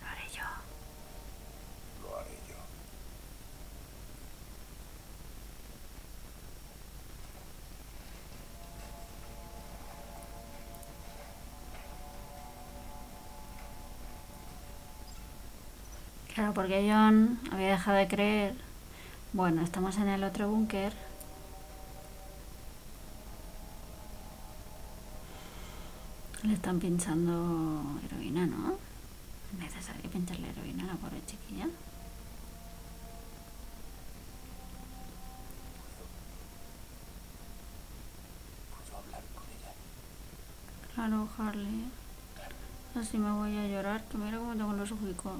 Lo 0.00 0.06
haré 0.06 0.28
yo. 0.34 0.42
lo 2.02 2.16
haré 2.16 2.30
yo. 2.48 2.54
Claro, 16.34 16.54
porque 16.54 16.88
John 16.90 17.40
había 17.52 17.70
dejado 17.70 17.96
de 17.98 18.08
creer. 18.08 18.54
Bueno, 19.32 19.62
estamos 19.62 19.96
en 19.98 20.08
el 20.08 20.24
otro 20.24 20.48
búnker. 20.48 20.92
Le 26.42 26.47
están 26.58 26.80
pinchando 26.80 28.00
heroína, 28.04 28.44
¿no? 28.46 28.76
Es 29.52 29.58
necesario 29.58 30.10
pincharle 30.10 30.50
heroína 30.50 30.82
a 30.84 30.86
la 30.88 30.94
pobre 30.94 31.24
chiquilla. 31.24 31.68
¿Puedo 38.70 38.98
hablar 38.98 39.22
con 39.36 39.44
ella? 39.54 39.72
Claro, 40.94 41.28
Harley. 41.38 41.84
Así 42.96 43.18
me 43.18 43.30
voy 43.30 43.56
a 43.56 43.68
llorar, 43.68 44.02
que 44.08 44.18
mira 44.18 44.38
cómo 44.38 44.56
tengo 44.56 44.72
los 44.72 44.90
ojicos. 44.90 45.36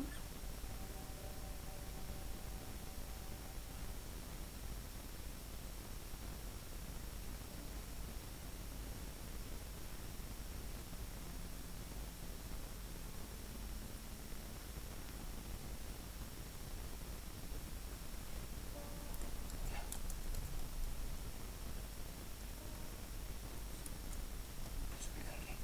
Explicarle. 24.98 25.54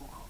Hugo. 0.00 0.26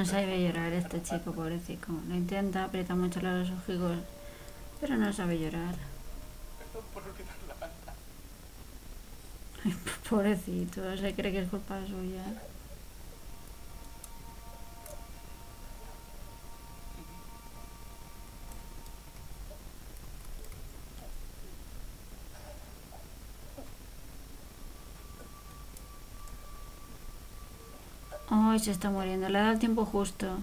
No 0.00 0.06
sabe 0.06 0.42
llorar 0.42 0.72
este 0.72 1.02
chico, 1.02 1.30
pobrecito. 1.32 1.88
Lo 2.08 2.14
intenta, 2.14 2.64
aprieta 2.64 2.94
mucho 2.94 3.20
los 3.20 3.50
ojicos, 3.50 3.98
pero 4.80 4.96
no 4.96 5.12
sabe 5.12 5.38
llorar. 5.38 5.74
Pobrecito, 10.08 10.96
se 10.96 11.14
cree 11.14 11.32
que 11.32 11.42
es 11.42 11.50
culpa 11.50 11.78
suya. 11.86 12.24
Se 28.60 28.70
está 28.70 28.90
muriendo, 28.90 29.28
le 29.28 29.38
da 29.38 29.52
el 29.52 29.58
tiempo 29.58 29.84
justo. 29.84 30.38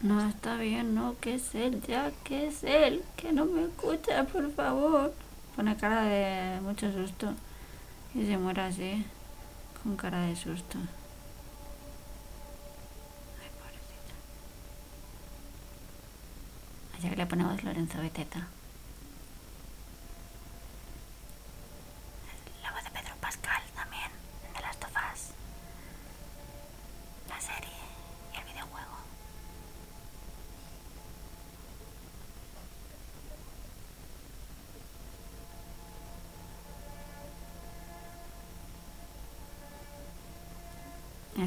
No 0.00 0.26
está 0.28 0.56
bien, 0.56 0.94
no, 0.94 1.16
que 1.20 1.34
es 1.34 1.54
él, 1.54 1.82
ya, 1.86 2.12
que 2.22 2.46
es 2.46 2.62
él, 2.62 3.04
que 3.16 3.32
no 3.32 3.44
me 3.46 3.64
escucha, 3.64 4.24
por 4.24 4.52
favor. 4.52 5.12
Pone 5.56 5.76
cara 5.76 6.02
de 6.02 6.60
mucho 6.60 6.92
susto 6.92 7.34
y 8.14 8.24
se 8.24 8.38
muere 8.38 8.62
así, 8.62 9.04
con 9.82 9.96
cara 9.96 10.22
de 10.22 10.36
susto. 10.36 10.78
Ay, 13.42 13.50
pobrecita. 13.58 14.14
Allá 16.96 17.10
que 17.10 17.16
le 17.16 17.26
ponemos 17.26 17.64
Lorenzo 17.64 17.98
Beteta. 17.98 18.46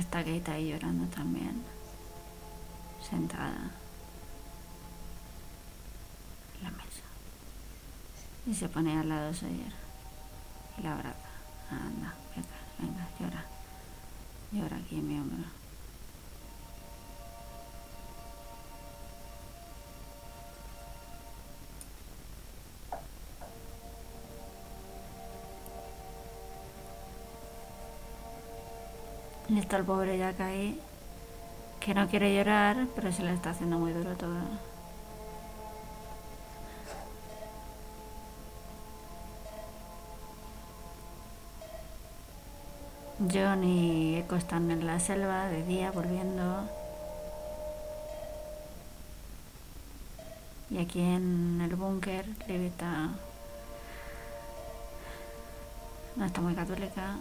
Está 0.01 0.23
Kate 0.23 0.51
ahí 0.51 0.71
llorando 0.71 1.05
también. 1.15 1.61
Sentada. 3.07 3.69
En 6.57 6.63
la 6.63 6.71
mesa. 6.71 7.03
Y 8.47 8.55
se 8.55 8.67
pone 8.67 8.97
al 8.97 9.07
lado 9.07 9.27
de 9.27 9.33
Sawyer. 9.35 9.73
Y 10.79 10.81
la 10.81 10.93
abraza. 10.93 11.29
Anda, 11.69 12.15
venga, 12.35 12.49
venga, 12.79 13.07
llora. 13.19 13.45
Llora 14.51 14.77
aquí 14.77 14.95
mi 14.95 15.19
hombro. 15.19 15.60
Está 29.61 29.77
el 29.77 29.85
pobre 29.85 30.17
Jack 30.17 30.39
ahí, 30.41 30.79
que 31.79 31.93
no 31.93 32.07
quiere 32.07 32.35
llorar, 32.35 32.87
pero 32.95 33.11
se 33.11 33.23
le 33.23 33.33
está 33.33 33.51
haciendo 33.51 33.77
muy 33.77 33.93
duro 33.93 34.15
todo. 34.15 34.39
John 43.31 43.63
y 43.63 44.15
Echo 44.17 44.35
están 44.35 44.71
en 44.71 44.85
la 44.87 44.99
selva 44.99 45.45
de 45.45 45.63
día 45.63 45.91
volviendo. 45.91 46.67
Y 50.71 50.79
aquí 50.79 51.01
en 51.01 51.61
el 51.61 51.75
búnker 51.75 52.25
está 52.47 53.09
no 56.15 56.25
está 56.25 56.41
muy 56.41 56.55
católica. 56.55 57.17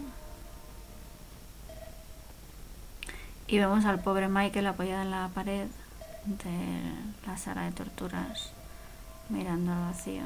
Y 3.51 3.59
vemos 3.59 3.83
al 3.83 3.99
pobre 3.99 4.29
Michael 4.29 4.65
apoyado 4.65 5.01
en 5.01 5.11
la 5.11 5.27
pared 5.27 5.67
de 6.23 6.81
la 7.27 7.35
sala 7.35 7.63
de 7.63 7.73
torturas, 7.73 8.53
mirando 9.27 9.73
al 9.73 9.81
vacío. 9.87 10.23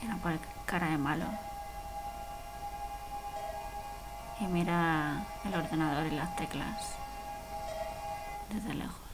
Y 0.00 0.06
no 0.06 0.16
pone 0.18 0.38
cara 0.64 0.90
de 0.90 0.98
malo. 0.98 1.24
Y 4.40 4.44
mira 4.44 5.26
el 5.44 5.54
ordenador 5.54 6.06
y 6.06 6.14
las 6.14 6.36
teclas 6.36 6.94
desde 8.48 8.74
lejos. 8.74 9.05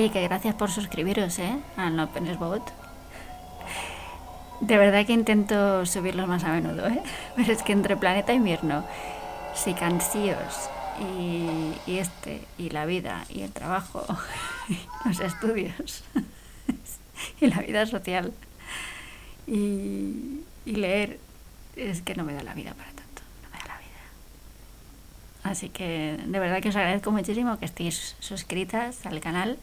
Oye, 0.00 0.10
que 0.10 0.22
gracias 0.22 0.54
por 0.54 0.70
suscribiros, 0.70 1.38
¿eh? 1.40 1.58
Al 1.76 1.94
No 1.94 2.08
Penes 2.10 2.38
Bot. 2.38 2.62
De 4.62 4.78
verdad 4.78 5.04
que 5.04 5.12
intento 5.12 5.84
subirlos 5.84 6.26
más 6.26 6.42
a 6.44 6.52
menudo, 6.52 6.88
¿eh? 6.88 7.02
Pero 7.36 7.52
es 7.52 7.62
que 7.62 7.72
entre 7.72 7.98
Planeta 7.98 8.32
Invierno, 8.32 8.82
Sicansíos 9.54 10.70
y, 11.02 11.74
y 11.86 11.98
este, 11.98 12.40
y 12.56 12.70
la 12.70 12.86
vida, 12.86 13.26
y 13.28 13.42
el 13.42 13.52
trabajo, 13.52 14.06
y 14.70 14.78
los 15.06 15.20
estudios, 15.20 16.02
y 17.42 17.48
la 17.48 17.58
vida 17.58 17.84
social, 17.84 18.32
y, 19.46 20.40
y 20.64 20.76
leer, 20.76 21.18
es 21.76 22.00
que 22.00 22.14
no 22.14 22.24
me 22.24 22.32
da 22.32 22.42
la 22.42 22.54
vida 22.54 22.72
para 22.72 22.88
tanto, 22.92 23.20
no 23.42 23.50
me 23.50 23.58
da 23.58 23.66
la 23.66 23.78
vida. 23.78 24.00
Así 25.42 25.68
que 25.68 26.18
de 26.24 26.38
verdad 26.38 26.62
que 26.62 26.70
os 26.70 26.76
agradezco 26.76 27.10
muchísimo 27.10 27.58
que 27.58 27.66
estéis 27.66 28.16
suscritas 28.18 29.04
al 29.04 29.20
canal 29.20 29.58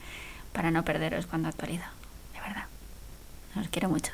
para 0.58 0.72
no 0.72 0.84
perderos 0.84 1.28
cuando 1.28 1.50
actualizo, 1.50 1.86
de 2.34 2.42
verdad. 2.42 2.66
Os 3.62 3.68
quiero 3.70 3.90
mucho. 3.90 4.12